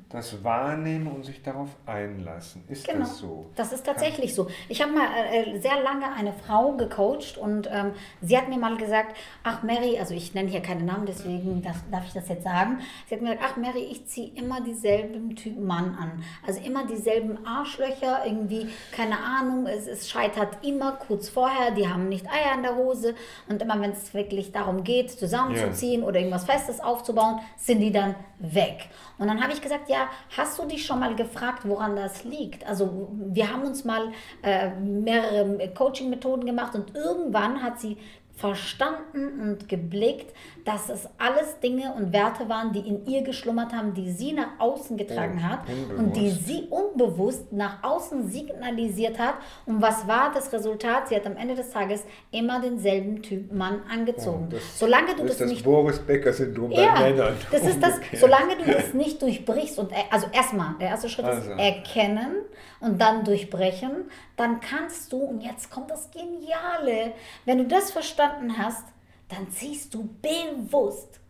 das 0.09 0.43
wahrnehmen 0.43 1.07
und 1.07 1.25
sich 1.25 1.43
darauf 1.43 1.69
einlassen. 1.87 2.65
Ist 2.69 2.87
Genau. 2.89 3.01
das 3.01 3.19
so? 3.19 3.47
Das 3.55 3.73
ist 3.73 3.87
tatsächlich 3.87 4.35
so. 4.35 4.49
Ich 4.69 4.83
habe 4.83 4.93
mal 4.93 5.07
äh, 5.33 5.59
sehr 5.61 5.81
lange 5.83 6.13
eine 6.13 6.33
Frau 6.33 6.73
gecoacht 6.77 7.39
und 7.39 7.69
ähm, 7.73 7.93
sie 8.21 8.37
hat 8.37 8.49
mir 8.49 8.59
mal 8.59 8.77
gesagt, 8.77 9.17
ach 9.45 9.63
Mary, 9.63 9.99
also 9.99 10.13
ich 10.15 10.35
nenne 10.35 10.49
hier 10.49 10.61
keine 10.61 10.83
Namen, 10.83 11.07
deswegen 11.07 11.63
darf, 11.63 11.77
darf 11.91 12.05
ich 12.07 12.13
das 12.15 12.29
jetzt 12.29 12.43
sagen. 12.45 12.79
Sie 13.09 13.15
hat 13.15 13.23
mir 13.23 13.35
gesagt, 13.37 13.53
ach 13.53 13.57
Mary, 13.57 13.85
ich 13.91 14.07
ziehe 14.07 14.31
immer 14.35 14.61
dieselben 14.61 15.37
Typen 15.37 15.67
Mann 15.67 15.97
an. 16.01 16.25
Also 16.47 16.61
immer 16.61 16.87
dieselben 16.87 17.47
Arschlöcher, 17.47 18.27
irgendwie, 18.27 18.69
keine 18.93 19.19
Ahnung, 19.21 19.67
es, 19.67 19.87
es 19.87 20.09
scheitert 20.11 20.65
immer 20.65 20.93
kurz 20.93 21.29
vorher, 21.29 21.71
die 21.73 21.89
haben 21.89 22.09
nicht 22.09 22.27
Eier 22.27 22.55
in 22.57 22.63
der 22.63 22.75
Hose 22.77 23.15
und 23.49 23.63
immer 23.63 23.81
wenn 23.81 23.93
es 23.93 24.13
wirklich 24.15 24.51
darum 24.53 24.83
geht, 24.83 25.11
zusammenzuziehen 25.11 26.03
oder 26.09 26.19
irgendwas 26.19 26.45
Festes 26.45 26.81
aufzubauen, 26.81 27.41
sind 27.57 27.81
die 27.81 27.93
dann 27.93 28.17
weg. 28.39 28.89
Und 29.19 29.29
dann 29.29 29.43
habe 29.43 29.53
ich 29.53 29.61
gesagt, 29.61 29.89
ja, 29.89 30.09
hast 30.37 30.59
du 30.59 30.67
dich 30.67 30.85
schon 30.85 30.99
mal 30.99 31.15
gefragt, 31.15 31.61
woran 31.65 31.95
das 31.95 32.25
liegt? 32.25 32.67
Also 32.67 33.09
wir 33.13 33.53
haben 33.53 33.63
uns 33.63 33.85
mal 33.85 34.11
äh, 34.43 34.71
mehrere 34.71 35.69
Coaching-Methoden 35.75 36.47
gemacht 36.47 36.75
und 36.75 36.95
irgendwann 36.97 37.63
hat 37.63 37.79
sie 37.79 37.99
verstanden 38.39 39.41
und 39.41 39.69
geblickt, 39.69 40.33
dass 40.69 40.91
es 40.91 41.09
alles 41.17 41.59
Dinge 41.61 41.95
und 41.95 42.13
Werte 42.13 42.47
waren, 42.51 42.73
die 42.75 42.81
in 42.81 43.07
ihr 43.07 43.23
geschlummert 43.23 43.73
haben, 43.73 43.95
die 43.95 44.11
sie 44.11 44.33
nach 44.33 44.49
außen 44.59 44.99
getragen 44.99 45.41
Oh, 45.43 45.49
hat 45.49 45.61
und 45.97 46.15
die 46.15 46.21
unbewusst. 46.29 46.47
sie 46.47 46.67
unbewusst 46.69 47.53
nach 47.53 47.83
außen 47.83 48.29
signalisiert 48.31 49.19
hat. 49.19 49.35
Und 49.65 49.81
was 49.81 50.07
war 50.07 50.31
das 50.35 50.53
Resultat? 50.53 51.09
Sie 51.09 51.17
hat 51.17 51.25
am 51.27 51.37
Ende 51.39 51.55
des 51.55 51.71
Tages 51.71 52.05
immer 52.33 52.61
denselben 52.61 53.23
Typ 53.23 53.51
Mann 53.51 53.81
angezogen. 53.91 54.49
Oh, 54.51 54.53
das- 54.53 54.79
Solange 54.79 55.15
du 55.17 55.23
das 55.23 55.27
das, 55.27 55.31
ist 55.33 55.41
das 55.41 55.49
nicht 55.51 55.65
Boris 55.65 55.99
Becker-Syndrom 56.01 56.71
bei 56.71 56.83
ja, 56.83 57.01
Männern. 57.01 57.35
das 57.51 57.63
ist 57.63 57.83
das, 57.83 57.95
solange 58.21 58.57
du 58.57 58.71
das 58.71 58.93
nicht 58.93 59.23
durchbrichst 59.23 59.79
und 59.79 59.91
also 60.11 60.27
erstmal, 60.33 60.75
der 60.79 60.89
erste 60.89 61.09
Schritt 61.09 61.25
Also. 61.25 61.51
ist 61.53 61.59
erkennen 61.59 62.37
und 62.81 63.01
dann 63.01 63.25
durchbrechen, 63.25 64.11
dann 64.37 64.61
kannst 64.61 65.13
du, 65.13 65.17
und 65.19 65.41
jetzt 65.43 65.71
kommt 65.71 65.91
das 65.91 66.11
Geniale, 66.11 67.13
wenn 67.47 67.59
du 67.59 67.65
das 67.65 67.91
verstanden 67.91 68.59
hast, 68.59 68.85
dann 69.29 69.51
ziehst 69.51 69.95
du 69.95 70.09
bewusst 70.23 71.21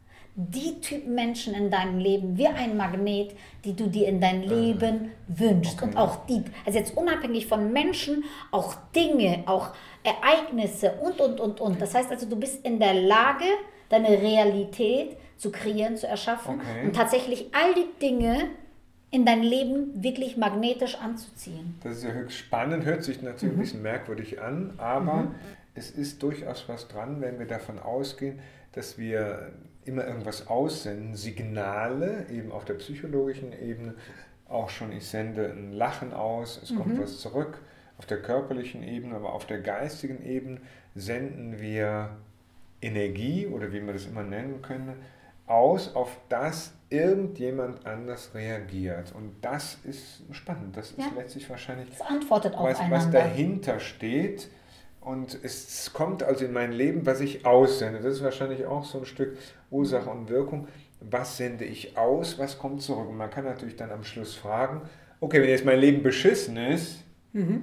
die 0.41 0.81
Typen 0.81 1.17
Menschen 1.17 1.53
in 1.55 1.69
deinem 1.69 1.99
Leben 1.99 2.39
wie 2.39 2.47
ein 2.47 2.77
Magnet, 2.77 3.33
die 3.65 3.75
du 3.75 3.89
dir 3.89 4.07
in 4.07 4.21
dein 4.21 4.43
Leben 4.45 5.11
wünschst. 5.27 5.83
Und 5.83 5.97
auch 5.97 6.27
die, 6.27 6.45
also 6.65 6.79
jetzt 6.79 6.97
unabhängig 6.97 7.49
von 7.49 7.73
Menschen, 7.73 8.23
auch 8.53 8.77
Dinge, 8.95 9.43
auch 9.47 9.71
Ereignisse 10.05 10.93
und, 11.03 11.21
und, 11.21 11.41
und, 11.41 11.61
und. 11.61 11.83
Das 11.83 11.93
heißt 11.95 12.11
also, 12.13 12.27
du 12.29 12.37
bist 12.37 12.65
in 12.65 12.79
der 12.79 12.95
Lage, 12.95 13.45
deine 13.89 14.11
Realität 14.11 15.17
zu 15.39 15.51
kreieren, 15.51 15.97
zu 15.97 16.07
erschaffen 16.07 16.61
Okay. 16.61 16.87
und 16.87 16.95
tatsächlich 16.95 17.47
all 17.53 17.75
die 17.75 17.89
Dinge 18.01 18.49
in 19.11 19.25
dein 19.25 19.43
Leben 19.43 20.03
wirklich 20.05 20.37
magnetisch 20.37 20.97
anzuziehen. 20.99 21.79
Das 21.83 21.97
ist 21.97 22.05
ja 22.05 22.11
höchst 22.11 22.37
spannend, 22.39 22.85
hört 22.85 23.03
sich 23.03 23.23
natürlich 23.23 23.55
Mhm. 23.55 23.59
ein 23.61 23.63
bisschen 23.65 23.83
merkwürdig 23.83 24.41
an, 24.41 24.75
aber 24.79 25.33
es 25.79 25.91
ist 25.91 26.23
durchaus 26.23 26.69
was 26.69 26.88
dran, 26.88 27.21
wenn 27.21 27.38
wir 27.38 27.47
davon 27.47 27.79
ausgehen, 27.79 28.41
dass 28.73 28.99
wir 28.99 29.53
immer 29.85 30.07
irgendwas 30.07 30.47
aussenden, 30.49 31.14
Signale, 31.17 32.27
eben 32.31 32.53
auf 32.53 32.64
der 32.67 32.75
psychologischen 32.75 33.53
Ebene, 33.53 33.95
auch 34.49 34.69
schon, 34.69 34.93
ich 34.93 35.07
sende 35.07 35.47
ein 35.51 35.73
Lachen 35.73 36.12
aus, 36.12 36.61
es 36.62 36.71
Mhm. 36.71 36.77
kommt 36.77 37.01
was 37.01 37.19
zurück, 37.21 37.59
auf 37.99 38.07
der 38.07 38.21
körperlichen 38.23 38.83
Ebene, 38.83 39.14
aber 39.17 39.33
auf 39.33 39.47
der 39.47 39.61
geistigen 39.61 40.23
Ebene 40.25 40.61
senden 40.95 41.59
wir 41.61 42.11
Energie 42.81 43.47
oder 43.47 43.73
wie 43.73 43.81
man 43.81 43.95
das 43.95 44.07
immer 44.07 44.23
nennen 44.23 44.62
könnte, 44.62 44.95
aus, 45.47 45.95
auf 45.97 46.17
das 46.29 46.73
irgendjemand 46.91 47.87
anders 47.87 48.35
reagiert. 48.35 49.12
Und 49.14 49.33
das 49.43 49.79
ist 49.85 50.23
spannend. 50.31 50.77
Das 50.77 50.91
ist 50.91 50.99
Ja. 50.99 51.07
letztlich 51.17 51.49
wahrscheinlich, 51.51 51.88
was, 52.64 52.79
was 52.91 53.05
dahinter 53.11 53.81
steht. 53.81 54.49
Und 55.01 55.39
es 55.43 55.93
kommt 55.93 56.23
also 56.23 56.45
in 56.45 56.53
mein 56.53 56.73
Leben, 56.73 57.07
was 57.07 57.21
ich 57.21 57.47
aussende. 57.47 58.01
Das 58.01 58.15
ist 58.15 58.23
wahrscheinlich 58.23 58.67
auch 58.67 58.85
so 58.85 58.99
ein 58.99 59.07
Stück 59.07 59.39
Ursache 59.71 60.11
und 60.11 60.29
Wirkung. 60.29 60.69
Was 61.01 61.37
sende 61.37 61.65
ich 61.65 61.97
aus, 61.97 62.39
was 62.39 62.59
kommt 62.59 62.83
zurück? 62.83 63.09
Und 63.09 63.17
man 63.17 63.31
kann 63.31 63.45
natürlich 63.45 63.77
dann 63.77 63.91
am 63.91 64.05
Schluss 64.05 64.35
fragen, 64.35 64.83
okay, 65.21 65.41
wenn 65.41 65.49
jetzt 65.49 65.65
mein 65.65 65.79
Leben 65.79 66.03
beschissen 66.03 66.57
ist, 66.57 67.05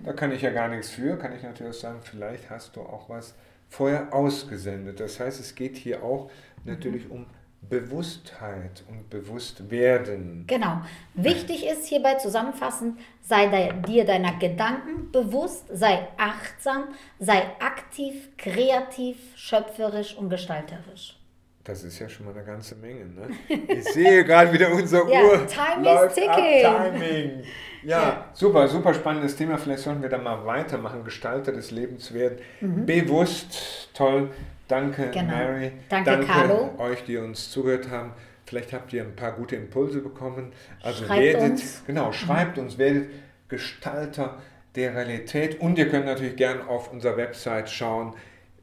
da 0.04 0.14
kann 0.14 0.32
ich 0.32 0.42
ja 0.42 0.52
gar 0.52 0.70
nichts 0.70 0.90
für, 0.90 1.18
kann 1.18 1.36
ich 1.36 1.44
natürlich 1.44 1.78
sagen, 1.78 2.00
vielleicht 2.02 2.50
hast 2.50 2.76
du 2.76 2.82
auch 2.82 3.10
was 3.10 3.36
vorher 3.68 4.14
ausgesendet. 4.14 5.00
Das 5.00 5.20
heißt, 5.20 5.40
es 5.40 5.54
geht 5.56 5.76
hier 5.76 6.04
auch 6.04 6.30
natürlich 6.64 7.10
um 7.10 7.26
Bewusstheit 7.70 8.84
und 8.90 9.10
Bewusstwerden. 9.10 10.46
Genau. 10.48 10.82
Wichtig 11.14 11.66
ist 11.66 11.88
hierbei 11.88 12.16
zusammenfassend, 12.16 13.00
sei 13.22 13.72
dir 13.88 14.06
deiner 14.06 14.34
Gedanken 14.38 15.12
bewusst, 15.12 15.66
sei 15.72 16.08
achtsam, 16.18 16.86
sei 17.20 17.44
aktiv, 17.60 18.30
kreativ, 18.38 19.18
schöpferisch 19.36 20.16
und 20.16 20.30
gestalterisch. 20.30 21.18
Das 21.66 21.84
ist 21.84 21.98
ja 21.98 22.08
schon 22.08 22.28
mal 22.28 22.36
eine 22.36 22.44
ganze 22.44 22.76
Menge. 22.76 23.06
Ne? 23.06 23.28
Ich 23.68 23.86
sehe 23.86 24.24
gerade 24.24 24.54
wieder 24.54 24.72
unser 24.72 25.10
ja, 25.10 25.24
Uhr. 25.24 25.48
Time 25.48 25.84
läuft 25.84 26.16
is 26.16 26.24
ticking. 26.24 26.66
Ab, 26.66 26.94
Timing. 26.94 27.44
Ja, 27.84 28.02
ja, 28.02 28.30
super, 28.34 28.68
super 28.68 28.94
spannendes 28.94 29.36
Thema. 29.36 29.58
Vielleicht 29.58 29.82
sollten 29.82 30.04
wir 30.04 30.10
da 30.10 30.20
mal 30.20 30.46
weitermachen. 30.46 31.04
Gestalter 31.04 31.52
des 31.52 31.72
Lebens 31.72 32.14
werden. 32.14 32.38
Mhm. 32.62 32.86
Bewusst, 32.86 33.90
toll. 33.96 34.30
Danke, 34.68 35.10
genau. 35.12 35.36
Mary. 35.36 35.72
Danke, 35.90 36.12
Danke 36.12 36.28
Carlo. 36.28 36.76
euch, 36.78 37.04
die 37.04 37.18
uns 37.18 37.50
zugehört 37.50 37.90
haben. 37.90 38.14
Vielleicht 38.46 38.72
habt 38.72 38.94
ihr 38.94 39.02
ein 39.02 39.16
paar 39.16 39.32
gute 39.32 39.56
Impulse 39.56 40.02
bekommen. 40.02 40.54
Also 40.84 41.06
schreibt 41.06 41.20
werdet, 41.20 41.52
uns. 41.52 41.84
genau, 41.88 42.12
schreibt 42.12 42.58
mhm. 42.58 42.64
uns, 42.64 42.78
werdet 42.78 43.10
Gestalter 43.48 44.38
der 44.76 44.94
Realität. 44.94 45.60
Und 45.60 45.80
ihr 45.80 45.90
könnt 45.90 46.06
natürlich 46.06 46.36
gerne 46.36 46.68
auf 46.68 46.92
unserer 46.92 47.18
Website 47.18 47.72
schauen 47.72 48.14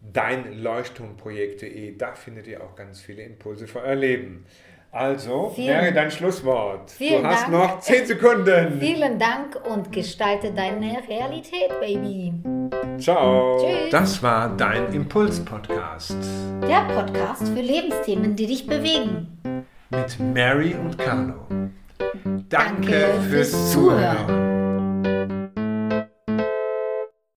deinleuchtturmprojekt.de. 0.03 1.97
Da 1.97 2.15
findet 2.15 2.47
ihr 2.47 2.63
auch 2.63 2.75
ganz 2.75 3.01
viele 3.01 3.23
Impulse 3.23 3.67
für 3.67 3.81
euer 3.83 3.95
Leben. 3.95 4.45
Also, 4.91 5.51
vielen, 5.55 5.69
wäre 5.69 5.93
dein 5.93 6.11
Schlusswort. 6.11 6.93
Du 7.01 7.25
hast 7.25 7.45
Dank. 7.45 7.53
noch 7.53 7.81
10 7.81 8.07
Sekunden. 8.07 8.79
Vielen 8.79 9.19
Dank 9.19 9.59
und 9.67 9.91
gestalte 9.91 10.53
deine 10.53 10.99
Realität, 11.09 11.71
Baby. 11.81 12.35
Ciao. 12.99 13.57
Tschüss. 13.59 13.91
Das 13.91 14.23
war 14.23 14.55
dein 14.55 14.93
Impuls-Podcast. 14.93 16.15
Der 16.69 16.83
Podcast 16.95 17.49
für 17.49 17.63
Lebensthemen, 17.63 18.37
die 18.37 18.47
dich 18.47 18.67
bewegen. 18.67 19.39
Mit 19.89 20.21
Mary 20.21 20.75
und 20.75 20.99
Carlo. 20.99 21.47
Danke, 21.49 22.45
Danke 22.51 22.93
fürs, 23.31 23.51
fürs 23.51 23.73
Zuhören. 23.73 24.27
Zuhören. 24.27 24.62